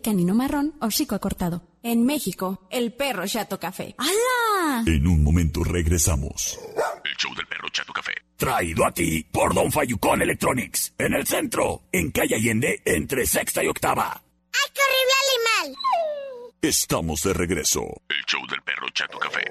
Canino 0.06 0.36
marrón 0.36 0.76
hocico 0.82 1.16
acortado. 1.16 1.64
En 1.82 2.06
México, 2.06 2.68
el 2.70 2.94
perro 2.94 3.26
chato 3.26 3.60
café. 3.60 3.96
¡Hala! 3.98 4.84
En 4.86 5.08
un 5.08 5.24
momento 5.24 5.64
regresamos. 5.64 6.60
El 7.04 7.16
show 7.18 7.34
del 7.34 7.48
perro 7.48 7.68
Chato 7.72 7.92
Café. 7.92 8.14
Traído 8.36 8.86
a 8.86 8.92
ti 8.92 9.26
por 9.32 9.56
Don 9.56 9.72
Fayucón 9.72 10.22
Electronics. 10.22 10.94
En 11.00 11.14
el 11.14 11.26
centro, 11.26 11.84
en 11.92 12.12
calle 12.12 12.36
Allende, 12.36 12.82
entre 12.86 13.26
sexta 13.26 13.64
y 13.64 13.68
octava. 13.68 14.12
¡Ay, 14.12 14.72
qué 14.74 14.82
horrible 14.86 15.72
animal! 15.72 16.54
Estamos 16.62 17.24
de 17.24 17.34
regreso. 17.34 17.82
El 18.08 18.24
show 18.28 18.46
del 18.48 18.62
perro 18.62 18.88
Chato 18.94 19.18
Café. 19.18 19.42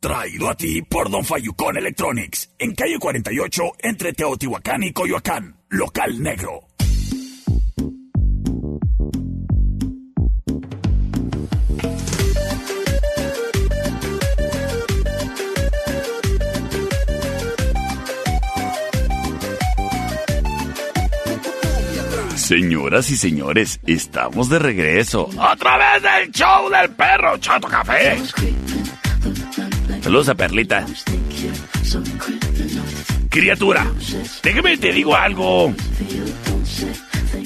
Traído 0.00 0.50
a 0.50 0.54
ti 0.56 0.82
por 0.82 1.10
Don 1.10 1.24
Fayucón 1.24 1.78
Electronics. 1.78 2.50
En 2.58 2.74
calle 2.74 2.98
48, 2.98 3.62
entre 3.78 4.12
Teotihuacán 4.12 4.82
y 4.82 4.92
Coyoacán. 4.92 5.56
Local 5.70 6.22
negro. 6.22 6.68
Señoras 22.48 23.10
y 23.10 23.18
señores, 23.18 23.78
estamos 23.86 24.48
de 24.48 24.58
regreso 24.58 25.28
a 25.38 25.54
través 25.54 26.02
del 26.02 26.32
show 26.32 26.70
del 26.70 26.88
perro 26.92 27.36
Chato 27.36 27.68
Café. 27.68 28.16
Saludos 30.00 30.30
a 30.30 30.34
Perlita. 30.34 30.86
Criatura, 33.28 33.86
déjame 34.42 34.78
te 34.78 34.92
digo 34.94 35.14
algo. 35.14 35.74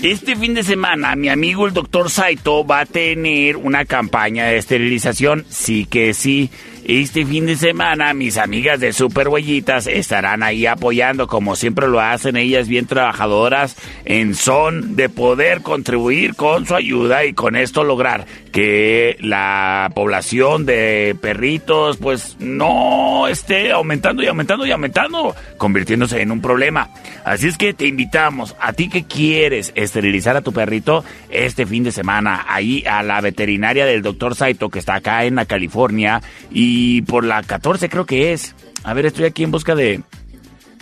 Este 0.04 0.36
fin 0.36 0.54
de 0.54 0.62
semana 0.62 1.16
mi 1.16 1.28
amigo 1.30 1.66
el 1.66 1.74
doctor 1.74 2.08
Saito 2.08 2.64
va 2.64 2.82
a 2.82 2.86
tener 2.86 3.56
una 3.56 3.84
campaña 3.84 4.44
de 4.44 4.58
esterilización. 4.58 5.44
Sí 5.48 5.84
que 5.84 6.14
sí. 6.14 6.48
Este 6.84 7.24
fin 7.24 7.46
de 7.46 7.54
semana 7.54 8.12
mis 8.12 8.36
amigas 8.36 8.80
de 8.80 8.92
Super 8.92 9.28
Huellitas 9.28 9.86
estarán 9.86 10.42
ahí 10.42 10.66
apoyando 10.66 11.28
como 11.28 11.54
siempre 11.54 11.86
lo 11.86 12.00
hacen 12.00 12.36
ellas 12.36 12.66
bien 12.66 12.86
trabajadoras 12.86 13.76
en 14.04 14.34
son 14.34 14.96
de 14.96 15.08
poder 15.08 15.62
contribuir 15.62 16.34
con 16.34 16.66
su 16.66 16.74
ayuda 16.74 17.24
y 17.24 17.34
con 17.34 17.54
esto 17.54 17.84
lograr 17.84 18.26
que 18.52 19.16
la 19.20 19.90
población 19.94 20.66
de 20.66 21.16
perritos 21.20 21.96
pues 21.96 22.36
no 22.38 23.26
esté 23.26 23.72
aumentando 23.72 24.22
y 24.22 24.26
aumentando 24.26 24.66
y 24.66 24.70
aumentando, 24.70 25.34
convirtiéndose 25.56 26.20
en 26.20 26.30
un 26.30 26.40
problema. 26.42 26.90
Así 27.24 27.48
es 27.48 27.56
que 27.56 27.72
te 27.72 27.86
invitamos, 27.86 28.54
a 28.60 28.72
ti 28.74 28.88
que 28.88 29.04
quieres 29.04 29.72
esterilizar 29.74 30.36
a 30.36 30.42
tu 30.42 30.52
perrito 30.52 31.02
este 31.30 31.64
fin 31.66 31.82
de 31.82 31.92
semana, 31.92 32.44
ahí 32.46 32.84
a 32.86 33.02
la 33.02 33.20
veterinaria 33.22 33.86
del 33.86 34.02
doctor 34.02 34.34
Saito 34.34 34.68
que 34.68 34.78
está 34.80 34.96
acá 34.96 35.24
en 35.24 35.34
la 35.36 35.46
California 35.46 36.20
y 36.50 37.02
por 37.02 37.24
la 37.24 37.42
14 37.42 37.88
creo 37.88 38.04
que 38.06 38.32
es. 38.34 38.54
A 38.84 38.92
ver, 38.94 39.06
estoy 39.06 39.24
aquí 39.24 39.44
en 39.44 39.50
busca 39.50 39.74
de 39.74 40.00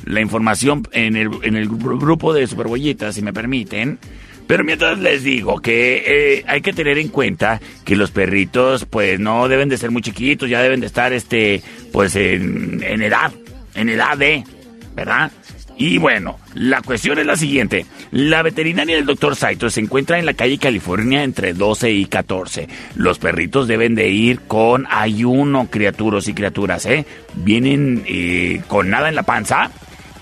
la 0.07 0.21
información 0.23 0.83
en 0.93 1.15
el, 1.15 1.31
en 1.43 1.57
el 1.57 1.69
gru- 1.69 2.01
grupo 2.01 2.33
de 2.33 2.47
Superbollitas, 2.47 3.15
si 3.15 3.23
me 3.23 3.33
permiten. 3.33 3.99
Pero 4.51 4.65
mientras 4.65 4.99
les 4.99 5.23
digo 5.23 5.61
que 5.61 6.03
eh, 6.05 6.45
hay 6.49 6.61
que 6.61 6.73
tener 6.73 6.99
en 6.99 7.07
cuenta 7.07 7.61
que 7.85 7.95
los 7.95 8.11
perritos 8.11 8.85
pues 8.85 9.21
no 9.21 9.47
deben 9.47 9.69
de 9.69 9.79
ser 9.79 9.93
muy 9.93 10.03
chiquitos, 10.03 10.51
ya 10.51 10.61
deben 10.61 10.81
de 10.81 10.89
estar 10.89 11.13
este 11.13 11.63
pues 11.93 12.17
en, 12.17 12.83
en 12.83 13.01
edad, 13.01 13.31
en 13.77 13.89
edad 13.89 14.19
de, 14.19 14.43
¿verdad? 14.97 15.31
Y 15.77 15.99
bueno, 15.99 16.41
la 16.55 16.83
cuestión 16.83 17.21
es 17.21 17.27
la 17.27 17.37
siguiente. 17.37 17.87
La 18.11 18.43
veterinaria 18.43 18.97
del 18.97 19.07
doctor 19.07 19.37
Saito 19.37 19.71
se 19.71 19.83
encuentra 19.83 20.19
en 20.19 20.27
la 20.27 20.35
calle 20.35 20.59
California 20.59 21.23
entre 21.23 21.55
12 21.55 21.93
y 21.93 22.07
14. 22.07 22.69
Los 22.97 23.21
perritos 23.21 23.69
deben 23.69 23.95
de 23.95 24.09
ir 24.09 24.41
con 24.41 24.89
ayuno, 24.91 25.69
criaturas 25.71 26.27
y 26.27 26.35
criaturas, 26.35 26.87
¿eh? 26.87 27.07
Vienen 27.35 28.03
eh, 28.05 28.63
con 28.67 28.91
nada 28.91 29.09
en 29.11 29.15
la 29.15 29.23
panza. 29.23 29.71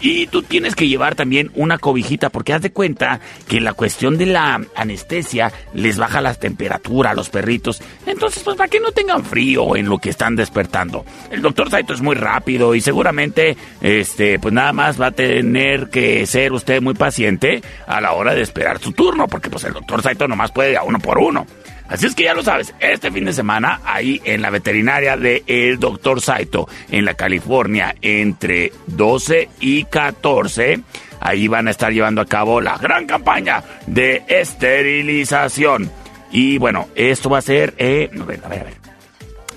Y 0.01 0.27
tú 0.29 0.43
tienes 0.43 0.75
que 0.75 0.89
llevar 0.89 1.15
también 1.15 1.51
una 1.55 1.79
cobijita, 1.79 2.31
porque 2.31 2.53
haz 2.53 2.63
de 2.63 2.71
cuenta 2.71 3.21
que 3.49 3.61
la 3.61 3.73
cuestión 3.73 4.17
de 4.17 4.27
la 4.27 4.61
anestesia 4.77 5.53
les 5.75 5.99
baja 5.99 6.21
la 6.21 6.35
temperatura 6.35 7.11
a 7.11 7.15
los 7.15 7.31
perritos. 7.31 7.83
Entonces, 8.07 8.43
pues 8.43 8.57
para 8.57 8.69
que 8.69 8.81
no 8.81 8.93
tengan 8.93 9.25
frío 9.25 9.77
en 9.77 9.89
lo 9.89 9.99
que 9.99 10.11
están 10.11 10.37
despertando. 10.37 11.05
El 11.31 11.43
doctor 11.43 11.71
Saito 11.71 11.95
es 11.95 12.01
muy 12.01 12.15
rápido 12.15 12.75
y 12.75 12.81
seguramente, 12.81 13.57
este, 13.81 14.39
pues 14.39 14.55
nada 14.55 14.73
más 14.73 15.01
va 15.01 15.07
a 15.07 15.13
tener 15.13 15.91
que 15.91 16.27
ser 16.27 16.53
usted 16.53 16.81
muy 16.81 16.95
paciente 16.95 17.63
a 17.87 18.01
la 18.01 18.13
hora 18.13 18.35
de 18.35 18.43
esperar 18.43 18.79
su 18.79 18.93
turno, 18.93 19.27
porque 19.27 19.51
pues 19.51 19.65
el 19.65 19.73
doctor 19.73 20.03
Saito 20.03 20.29
nomás 20.29 20.53
puede 20.53 20.77
a 20.77 20.83
uno 20.83 20.99
por 20.99 21.19
uno. 21.19 21.47
Así 21.89 22.07
es 22.07 22.15
que 22.15 22.25
ya 22.25 22.35
lo 22.35 22.43
sabes, 22.43 22.75
este 22.81 23.11
fin 23.11 23.25
de 23.25 23.33
semana 23.33 23.81
ahí 23.85 24.21
en 24.25 24.43
la 24.43 24.51
veterinaria 24.51 25.17
de 25.17 25.43
el 25.47 25.79
Dr. 25.79 26.21
Saito 26.21 26.69
en 26.91 27.07
la 27.07 27.15
California 27.15 27.95
entre 28.03 28.73
12 28.87 29.49
y 29.61 29.85
14, 29.85 30.81
ahí 31.21 31.49
van 31.49 31.67
a 31.67 31.71
estar 31.71 31.91
llevando 31.91 32.21
a 32.21 32.27
cabo 32.27 32.61
la 32.61 32.77
gran 32.77 33.07
campaña 33.07 33.65
de 33.87 34.23
esterilización. 34.29 35.91
Y 36.31 36.59
bueno, 36.59 36.89
esto 36.95 37.31
va 37.31 37.39
a 37.39 37.43
ser, 37.43 37.75
eh, 37.79 38.11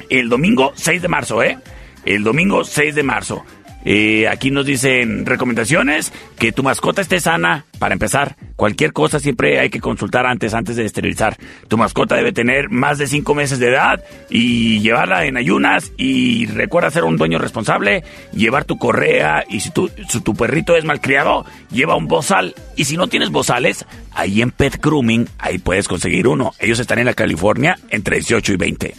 el 0.09 0.29
domingo 0.29 0.71
6 0.75 1.01
de 1.01 1.07
marzo, 1.09 1.43
¿eh? 1.43 1.57
El 2.05 2.23
domingo 2.23 2.63
6 2.63 2.95
de 2.95 3.03
marzo. 3.03 3.45
Eh, 3.85 4.27
aquí 4.27 4.51
nos 4.51 4.65
dicen 4.65 5.25
recomendaciones, 5.25 6.13
que 6.37 6.51
tu 6.51 6.63
mascota 6.63 7.01
esté 7.01 7.19
sana, 7.19 7.65
para 7.79 7.93
empezar. 7.93 8.35
Cualquier 8.55 8.93
cosa 8.93 9.19
siempre 9.19 9.59
hay 9.59 9.71
que 9.71 9.79
consultar 9.79 10.27
antes, 10.27 10.53
antes 10.53 10.75
de 10.75 10.85
esterilizar. 10.85 11.35
Tu 11.67 11.77
mascota 11.77 12.15
debe 12.15 12.31
tener 12.31 12.69
más 12.69 12.99
de 12.99 13.07
5 13.07 13.33
meses 13.33 13.57
de 13.57 13.69
edad 13.69 14.03
y 14.29 14.81
llevarla 14.81 15.25
en 15.25 15.35
ayunas 15.35 15.91
y 15.97 16.45
recuerda 16.45 16.91
ser 16.91 17.03
un 17.03 17.17
dueño 17.17 17.39
responsable, 17.39 18.03
llevar 18.33 18.65
tu 18.65 18.77
correa 18.77 19.43
y 19.49 19.61
si 19.61 19.71
tu, 19.71 19.89
si 20.07 20.21
tu 20.21 20.35
perrito 20.35 20.75
es 20.75 20.85
malcriado, 20.85 21.43
lleva 21.71 21.95
un 21.95 22.07
bozal. 22.07 22.53
Y 22.75 22.85
si 22.85 22.97
no 22.97 23.07
tienes 23.07 23.31
bozales, 23.31 23.85
ahí 24.13 24.43
en 24.43 24.51
Pet 24.51 24.79
Grooming, 24.79 25.27
ahí 25.39 25.57
puedes 25.57 25.87
conseguir 25.87 26.27
uno. 26.27 26.53
Ellos 26.59 26.79
están 26.79 26.99
en 26.99 27.05
la 27.05 27.15
California 27.15 27.79
entre 27.89 28.17
18 28.17 28.53
y 28.53 28.57
20. 28.57 28.93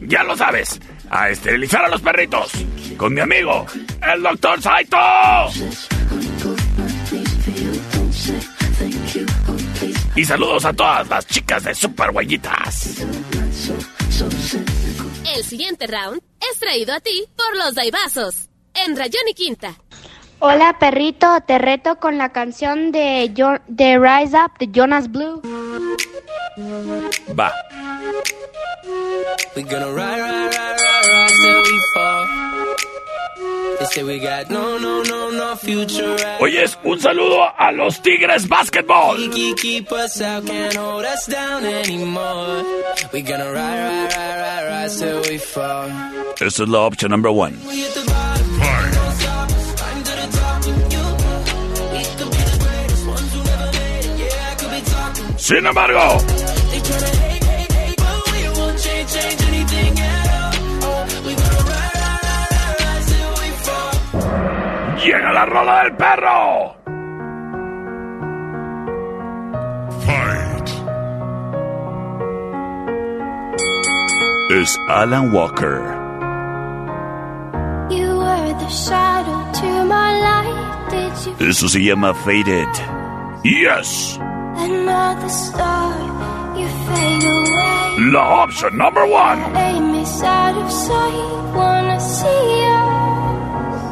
Ya 0.00 0.22
lo 0.22 0.36
sabes, 0.36 0.80
a 1.10 1.30
esterilizar 1.30 1.84
a 1.84 1.88
los 1.88 2.00
perritos. 2.00 2.52
Con 2.96 3.14
mi 3.14 3.20
amigo, 3.20 3.66
el 4.02 4.22
doctor 4.22 4.60
Saito. 4.60 4.96
Y 10.16 10.24
saludos 10.24 10.64
a 10.64 10.72
todas 10.72 11.08
las 11.08 11.26
chicas 11.26 11.64
de 11.64 11.74
Super 11.74 12.10
Huellitas. 12.10 13.00
El 15.34 15.44
siguiente 15.44 15.86
round 15.86 16.22
es 16.52 16.58
traído 16.58 16.94
a 16.94 17.00
ti 17.00 17.24
por 17.36 17.56
los 17.56 17.74
Daibazos. 17.74 18.48
En 18.74 18.96
Rayón 18.96 19.28
y 19.28 19.34
Quinta. 19.34 19.74
Hola 20.46 20.76
perrito, 20.78 21.26
te 21.46 21.56
reto 21.58 21.96
con 21.96 22.18
la 22.18 22.28
canción 22.30 22.92
de, 22.92 23.32
Jo- 23.34 23.60
de 23.66 23.98
Rise 23.98 24.36
Up 24.36 24.58
de 24.58 24.68
Jonas 24.70 25.10
Blue. 25.10 25.40
Va. 27.38 27.50
We 29.56 29.62
gonna 29.62 29.86
ride, 29.86 30.20
ride, 30.20 30.50
ride, 30.50 30.76
ride, 30.76 31.08
ride 31.08 31.32
till 31.40 31.62
we 31.62 31.80
fall. 31.94 32.26
They 33.78 33.86
say 33.86 34.02
we 34.04 34.18
got 34.20 34.50
no, 34.50 34.78
no, 34.78 35.02
no, 35.02 35.30
no 35.30 35.56
future. 35.56 36.14
Oyes, 36.40 36.76
un 36.84 37.00
saludo 37.00 37.42
a 37.56 37.72
los 37.72 38.00
Tigres 38.02 38.46
Basketball. 38.46 39.16
Keep, 39.16 39.56
keep 39.56 39.92
us 39.92 40.20
out, 40.20 40.44
can't 40.46 40.76
hold 40.76 41.04
us 41.06 41.26
down 41.26 41.64
anymore. 41.64 42.62
We 43.12 43.22
gonna 43.22 43.50
ride, 43.50 43.80
ride, 43.80 44.12
ride, 44.14 44.40
ride, 44.40 44.68
ride 44.68 44.90
till 44.90 45.20
we 45.30 45.38
fall. 45.38 45.88
Esa 46.40 46.64
es 46.64 46.68
la 46.68 46.80
opción 46.80 47.10
number 47.12 47.30
one. 47.32 47.56
We 47.66 47.84
we 63.36 63.50
fall. 63.64 63.92
llega 65.04 65.32
la 65.32 65.44
rola 65.44 65.82
del 65.82 65.96
perro. 65.96 66.76
Fight. 70.06 70.68
Es 74.50 74.78
Alan 74.88 75.30
Walker. 75.30 75.80
You 77.90 78.16
were 78.16 78.54
the 78.58 78.70
shadow 78.70 79.52
to 79.60 79.84
my 79.84 80.10
light. 80.26 80.90
Did 80.90 81.38
you 81.38 81.48
Eso 81.50 81.68
se 81.68 81.80
llama 81.82 82.14
Faded. 82.14 82.68
Yes, 83.44 84.18
another 84.56 85.28
star? 85.28 85.94
You 86.56 86.68
fade 86.86 87.24
away. 87.24 87.64
la 87.98 88.44
opción 88.44 88.76
number 88.76 89.04
one. 89.04 89.40
Aim 89.56 89.94
is 89.94 90.22
out 90.22 90.56
of 90.56 90.70
sight. 90.70 91.54
Wanna 91.54 92.00
see 92.00 92.28
us 92.28 93.84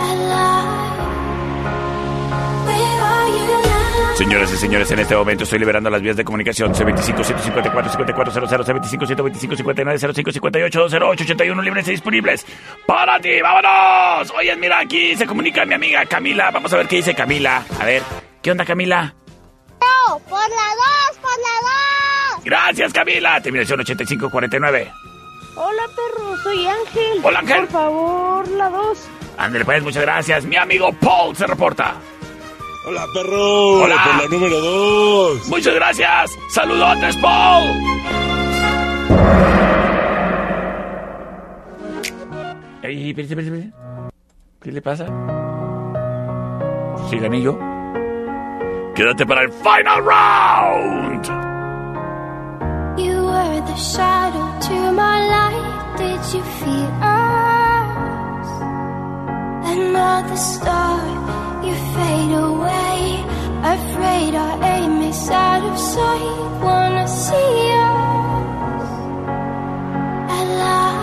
alive. 0.00 0.98
Where 2.66 3.00
are 3.02 3.28
you 3.28 3.62
now? 3.62 4.16
Señoras 4.16 4.52
y 4.52 4.56
señores, 4.56 4.90
en 4.90 4.98
este 5.00 5.14
momento 5.16 5.44
estoy 5.44 5.58
liberando 5.58 5.90
las 5.90 6.00
vías 6.00 6.16
de 6.16 6.24
comunicación 6.24 6.74
C25 6.74 7.24
154 7.24 7.90
5400 7.90 8.66
C25 8.66 9.06
125 9.06 9.56
59 9.56 9.98
05 10.14 10.32
58 10.32 10.80
208 10.80 11.24
81 11.24 11.62
libres 11.62 11.88
y 11.88 11.90
disponibles 11.92 12.46
para 12.86 13.20
ti. 13.20 13.40
¡Vámonos! 13.42 14.32
Oye, 14.36 14.56
mira, 14.56 14.80
aquí 14.80 15.14
se 15.16 15.26
comunica 15.26 15.64
mi 15.64 15.74
amiga 15.74 16.04
Camila. 16.06 16.50
Vamos 16.50 16.72
a 16.72 16.76
ver 16.78 16.88
qué 16.88 16.96
dice 16.96 17.14
Camila. 17.14 17.64
A 17.78 17.84
ver, 17.84 18.02
¿qué 18.40 18.50
onda 18.50 18.64
Camila? 18.64 19.14
Por 20.06 20.48
la 20.48 20.68
2, 21.08 21.18
por 21.20 21.30
la 21.30 22.36
2. 22.36 22.44
Gracias 22.44 22.92
Camila. 22.92 23.40
Terminación 23.40 23.80
8549. 23.80 24.92
Hola, 25.54 25.82
perro, 25.94 26.36
soy 26.42 26.66
Ángel. 26.66 27.20
Hola, 27.22 27.38
Ángel. 27.40 27.60
Por 27.60 27.68
favor, 27.68 28.48
la 28.48 28.68
2. 28.70 28.98
Ándale, 29.38 29.64
pues, 29.64 29.82
muchas 29.82 30.02
gracias. 30.02 30.44
Mi 30.44 30.56
amigo 30.56 30.92
Paul 31.00 31.36
se 31.36 31.46
reporta. 31.46 31.94
Hola, 32.86 33.06
perro. 33.14 33.82
Hola. 33.82 34.02
Por 34.04 34.22
la 34.22 34.28
número 34.28 34.60
2. 34.60 35.48
Muchas 35.48 35.74
gracias. 35.74 36.32
Saludotes, 36.50 37.16
Paul. 37.18 37.70
Ey, 42.82 43.10
espérate, 43.10 43.34
espérate, 43.34 43.56
espérate. 43.56 43.72
¿Qué 44.60 44.72
le 44.72 44.82
pasa? 44.82 45.06
¿Sí 47.08 47.18
gané 47.18 47.42
yo? 47.42 47.58
Quédate 48.94 49.24
para 49.24 49.42
el 49.42 49.50
final 49.50 50.02
round. 50.02 51.24
You 52.98 53.24
were 53.24 53.60
the 53.66 53.76
shadow 53.76 54.58
to 54.68 54.92
my 54.92 55.26
light. 55.34 55.96
Did 55.96 56.20
you 56.34 56.42
feel 56.60 56.90
us? 57.00 58.48
Another 59.76 60.36
star, 60.36 61.00
you 61.64 61.74
fade 61.94 62.34
away. 62.36 63.24
Afraid 63.64 64.34
our 64.34 64.62
aim 64.62 65.00
is 65.02 65.28
out 65.30 65.64
of 65.64 65.78
sight. 65.78 66.60
Wanna 66.62 67.08
see 67.08 67.72
us 67.72 68.90
alive? 70.38 71.01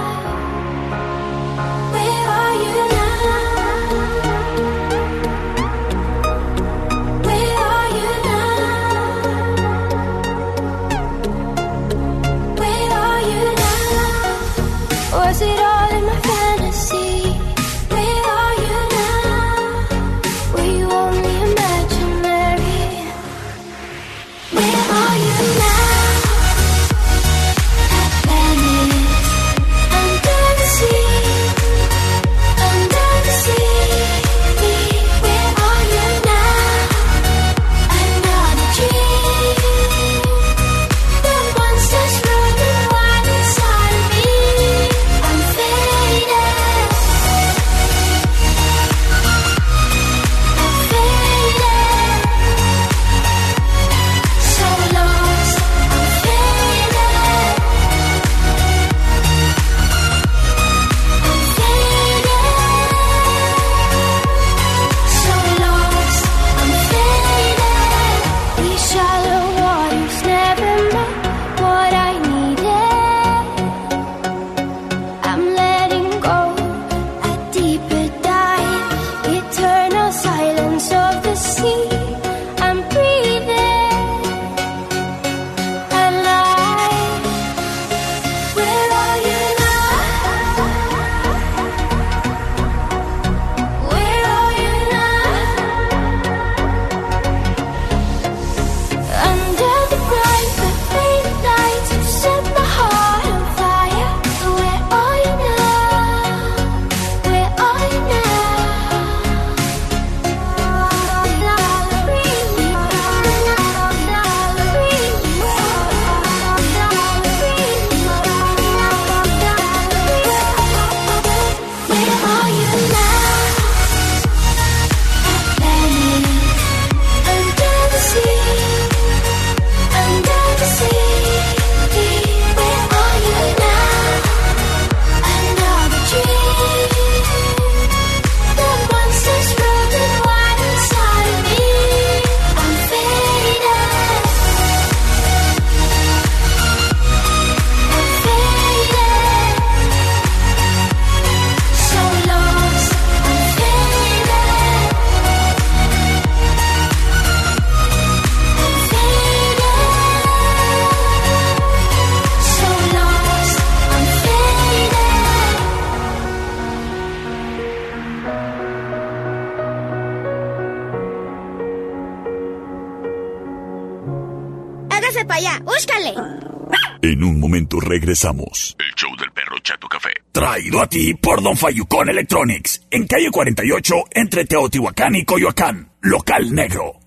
Regresamos. 178.19 178.75
El 178.79 178.95
show 178.95 179.15
del 179.17 179.31
perro 179.31 179.57
Chato 179.59 179.87
Café. 179.87 180.09
Traído 180.31 180.81
a 180.81 180.87
ti 180.87 181.13
por 181.13 181.41
Don 181.41 181.55
Fayucón 181.55 182.09
Electronics. 182.09 182.85
En 182.91 183.07
calle 183.07 183.29
48, 183.31 183.95
entre 184.11 184.45
Teotihuacán 184.45 185.15
y 185.15 185.25
Coyoacán. 185.25 185.91
Local 186.01 186.53
negro. 186.53 186.99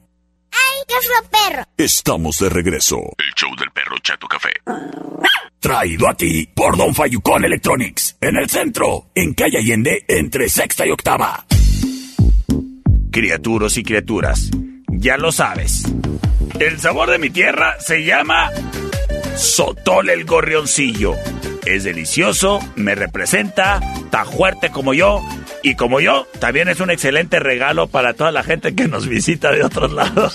¡Ay, 0.50 0.84
qué 0.88 0.94
fue 1.00 1.28
perro! 1.30 1.64
Estamos 1.76 2.38
de 2.38 2.48
regreso. 2.48 2.96
El 3.18 3.34
show 3.34 3.54
del 3.56 3.70
perro 3.70 3.98
Chato 3.98 4.26
Café. 4.26 4.50
Traído 5.60 6.08
a 6.08 6.14
ti 6.14 6.48
por 6.54 6.76
Don 6.76 6.94
Fayucón 6.94 7.44
Electronics. 7.44 8.16
En 8.20 8.36
el 8.36 8.48
centro, 8.48 9.10
en 9.14 9.34
calle 9.34 9.58
Allende, 9.58 10.04
entre 10.08 10.48
sexta 10.48 10.86
y 10.86 10.90
octava. 10.90 11.44
Criaturos 13.10 13.76
y 13.76 13.82
criaturas, 13.82 14.50
ya 14.88 15.18
lo 15.18 15.30
sabes. 15.30 15.84
El 16.58 16.80
sabor 16.80 17.10
de 17.10 17.18
mi 17.18 17.28
tierra 17.30 17.78
se 17.80 18.04
llama 18.04 18.50
Sotol 19.36 20.10
el 20.10 20.24
Gorrioncillo. 20.24 21.14
Es 21.64 21.84
delicioso, 21.84 22.60
me 22.76 22.94
representa, 22.94 23.80
tan 24.10 24.26
fuerte 24.26 24.70
como 24.70 24.94
yo. 24.94 25.22
Y 25.62 25.76
como 25.76 26.00
yo, 26.00 26.26
también 26.40 26.68
es 26.68 26.80
un 26.80 26.90
excelente 26.90 27.38
regalo 27.38 27.86
para 27.86 28.14
toda 28.14 28.32
la 28.32 28.42
gente 28.42 28.74
que 28.74 28.88
nos 28.88 29.06
visita 29.06 29.52
de 29.52 29.62
otros 29.62 29.92
lados. 29.92 30.34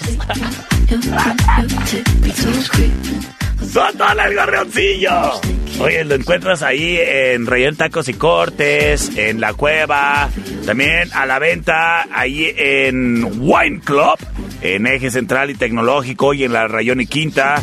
¡Sotol 3.71 4.19
el 4.19 4.35
gorrioncillo! 4.35 5.41
Oye, 5.79 6.03
lo 6.05 6.15
encuentras 6.15 6.63
ahí 6.63 6.97
en 6.97 7.45
Rayón 7.45 7.75
Tacos 7.75 8.07
y 8.07 8.13
Cortes, 8.13 9.11
en 9.15 9.39
La 9.39 9.53
Cueva, 9.53 10.29
también 10.65 11.09
a 11.13 11.25
la 11.25 11.37
venta 11.37 12.07
ahí 12.11 12.51
en 12.55 13.23
Wine 13.39 13.81
Club, 13.81 14.17
en 14.61 14.87
Eje 14.87 15.11
Central 15.11 15.51
y 15.51 15.55
Tecnológico 15.55 16.33
y 16.33 16.45
en 16.45 16.53
la 16.53 16.67
Rayón 16.67 17.01
y 17.01 17.05
Quinta. 17.05 17.61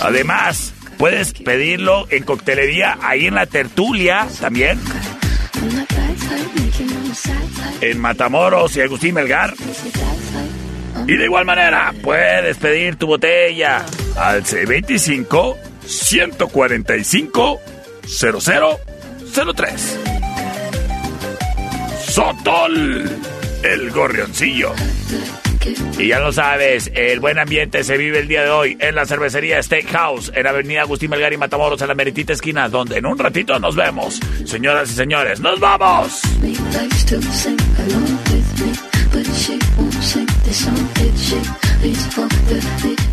Además, 0.00 0.72
puedes 0.98 1.32
pedirlo 1.32 2.06
en 2.10 2.22
coctelería 2.24 2.98
ahí 3.02 3.26
en 3.26 3.34
la 3.34 3.46
Tertulia 3.46 4.26
también. 4.40 4.80
En 7.80 7.98
Matamoros 7.98 8.76
y 8.76 8.80
Agustín 8.80 9.14
Melgar. 9.14 9.54
Y 11.06 11.16
de 11.16 11.24
igual 11.24 11.44
manera, 11.44 11.94
puedes 12.02 12.56
pedir 12.56 12.96
tu 12.96 13.06
botella 13.06 13.84
al 14.16 14.42
C25 14.44 15.56
145 15.86 17.60
0003. 18.06 19.98
Sotol, 22.08 23.10
el 23.62 23.90
gorrioncillo. 23.90 24.72
Y 25.98 26.08
ya 26.08 26.20
lo 26.20 26.32
sabes, 26.32 26.90
el 26.94 27.20
buen 27.20 27.38
ambiente 27.38 27.82
se 27.84 27.96
vive 27.96 28.18
el 28.20 28.28
día 28.28 28.42
de 28.42 28.50
hoy 28.50 28.76
en 28.80 28.94
la 28.94 29.06
cervecería 29.06 29.62
Steakhouse, 29.62 30.32
en 30.34 30.46
Avenida 30.46 30.82
Agustín 30.82 31.10
Melgar 31.10 31.32
y 31.32 31.36
Matamoros, 31.36 31.80
en 31.82 31.88
la 31.88 31.94
meritita 31.94 32.32
esquina, 32.32 32.68
donde 32.68 32.98
en 32.98 33.06
un 33.06 33.18
ratito 33.18 33.58
nos 33.58 33.74
vemos. 33.74 34.20
Señoras 34.44 34.90
y 34.90 34.94
señores, 34.94 35.40
¡nos 35.40 35.58
vamos! 35.58 36.20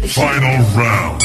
Final 0.07 0.65
round. 0.75 1.21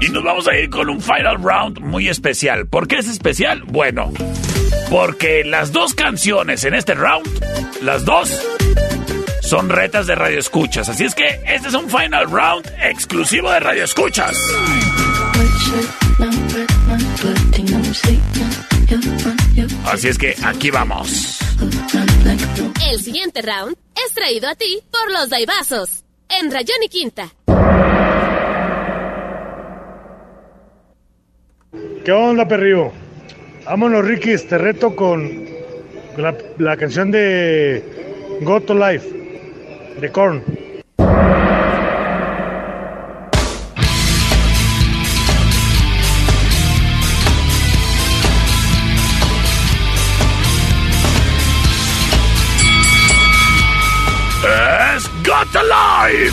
Y 0.00 0.08
nos 0.08 0.24
vamos 0.24 0.48
a 0.48 0.56
ir 0.56 0.70
con 0.70 0.88
un 0.88 1.00
final 1.00 1.42
round 1.42 1.80
muy 1.80 2.08
especial. 2.08 2.66
¿Por 2.66 2.88
qué 2.88 2.96
es 2.96 3.08
especial? 3.08 3.62
Bueno, 3.66 4.12
porque 4.90 5.44
las 5.44 5.72
dos 5.72 5.94
canciones 5.94 6.64
en 6.64 6.74
este 6.74 6.94
round, 6.94 7.26
las 7.82 8.04
dos, 8.04 8.30
son 9.46 9.68
retas 9.68 10.08
de 10.08 10.16
radio 10.16 10.40
escuchas. 10.40 10.88
Así 10.88 11.04
es 11.04 11.14
que 11.14 11.40
este 11.46 11.68
es 11.68 11.74
un 11.74 11.88
final 11.88 12.28
round 12.28 12.66
exclusivo 12.82 13.50
de 13.50 13.60
radio 13.60 13.84
escuchas. 13.84 14.36
Así 19.86 20.08
es 20.08 20.18
que 20.18 20.34
aquí 20.44 20.70
vamos. 20.70 21.38
El 22.90 23.00
siguiente 23.00 23.40
round 23.42 23.76
es 24.04 24.12
traído 24.12 24.48
a 24.48 24.56
ti 24.56 24.80
por 24.90 25.12
los 25.12 25.30
Daibazos, 25.30 26.04
en 26.28 26.50
Rayón 26.50 26.82
y 26.84 26.88
Quinta. 26.88 27.28
¿Qué 32.04 32.12
onda, 32.12 32.46
perrío? 32.48 32.92
Vámonos, 33.64 34.04
Rikis, 34.04 34.48
te 34.48 34.58
reto 34.58 34.94
con 34.94 35.44
la, 36.16 36.36
la 36.58 36.76
canción 36.76 37.10
de 37.10 38.38
Go 38.42 38.60
to 38.60 38.74
Life, 38.74 39.25
de. 40.00 40.42
Es 54.96 55.10
Got 55.24 55.56
Alive. 55.56 56.32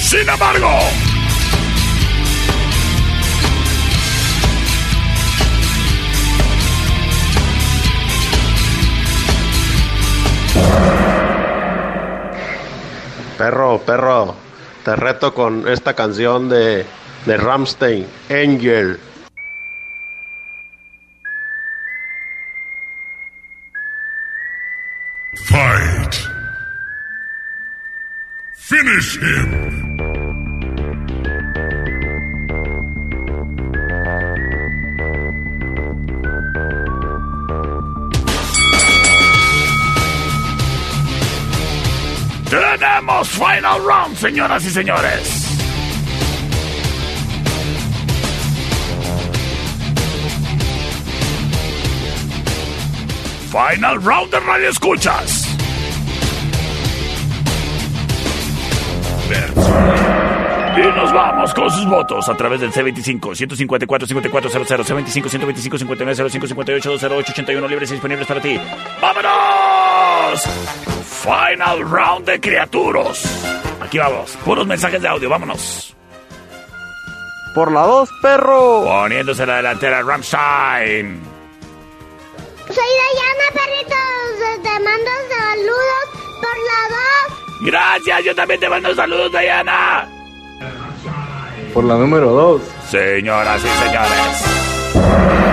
Sin 0.00 0.28
embargo, 0.28 0.80
Perro, 13.40 13.78
perro, 13.78 14.36
te 14.84 14.94
reto 14.94 15.32
con 15.32 15.66
esta 15.66 15.94
canción 15.94 16.50
de, 16.50 16.84
de 17.24 17.36
Ramstein, 17.38 18.06
Angel. 18.28 19.00
Fight. 25.46 26.14
Finish 28.52 29.18
him. 29.22 30.09
Tenemos 43.00 43.28
final 43.30 43.82
round, 43.82 44.16
señoras 44.16 44.64
y 44.64 44.70
señores. 44.70 45.46
Final 53.50 54.02
round 54.02 54.30
de 54.30 54.40
radio 54.40 54.68
escuchas. 54.68 55.46
Y 60.76 60.82
nos 60.82 61.12
vamos 61.12 61.54
con 61.54 61.70
sus 61.70 61.86
votos 61.86 62.28
a 62.28 62.36
través 62.36 62.60
del 62.60 62.72
C25 62.72 63.34
154 63.34 64.06
5400 64.06 64.90
C25 64.90 65.28
125 65.28 65.78
59 65.78 66.30
05 66.30 66.46
58 66.46 66.90
208 66.90 67.32
81 67.32 67.68
libres 67.68 67.90
y 67.90 67.94
disponibles 67.94 68.26
para 68.26 68.40
ti. 68.40 68.60
¡Vámonos! 69.00 69.89
Final 70.38 71.80
round 71.90 72.26
de 72.26 72.40
criaturos. 72.40 73.24
Aquí 73.80 73.98
vamos, 73.98 74.36
puros 74.44 74.66
mensajes 74.66 75.02
de 75.02 75.08
audio, 75.08 75.28
vámonos. 75.28 75.94
Por 77.54 77.72
la 77.72 77.82
dos, 77.82 78.08
perro. 78.22 78.84
Poniéndose 78.84 79.44
la 79.44 79.56
delantera 79.56 80.02
Ramstein. 80.02 81.20
Soy 82.68 82.76
Dayana, 82.76 83.46
perritos. 83.52 84.62
Te 84.62 84.84
mando 84.84 85.10
saludos 85.28 86.04
por 86.40 86.56
la 86.68 86.80
voz. 86.94 87.38
Gracias, 87.62 88.24
yo 88.24 88.34
también 88.34 88.60
te 88.60 88.68
mando 88.68 88.94
saludos, 88.94 89.32
Diana. 89.32 90.08
Por 91.74 91.84
la 91.84 91.94
número 91.94 92.30
2. 92.30 92.62
Señoras 92.88 93.62
y 93.64 93.68
señores. 93.84 95.49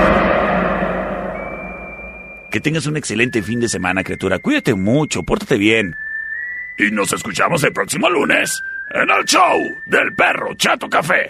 Que 2.58 2.62
tengas 2.62 2.88
un 2.88 2.98
excelente 2.98 3.44
fin 3.44 3.60
de 3.60 3.70
semana, 3.70 4.04
criatura. 4.04 4.40
Cuídate 4.40 4.74
mucho, 4.74 5.22
pórtate 5.22 5.60
bien. 5.60 5.96
Y 6.76 6.90
nos 6.90 7.14
escuchamos 7.14 7.64
el 7.64 7.72
próximo 7.72 8.10
lunes 8.10 8.64
en 8.90 9.08
el 9.12 9.26
show 9.26 9.80
del 9.86 10.12
perro 10.16 10.56
Chato 10.56 10.90
Café. 10.90 11.30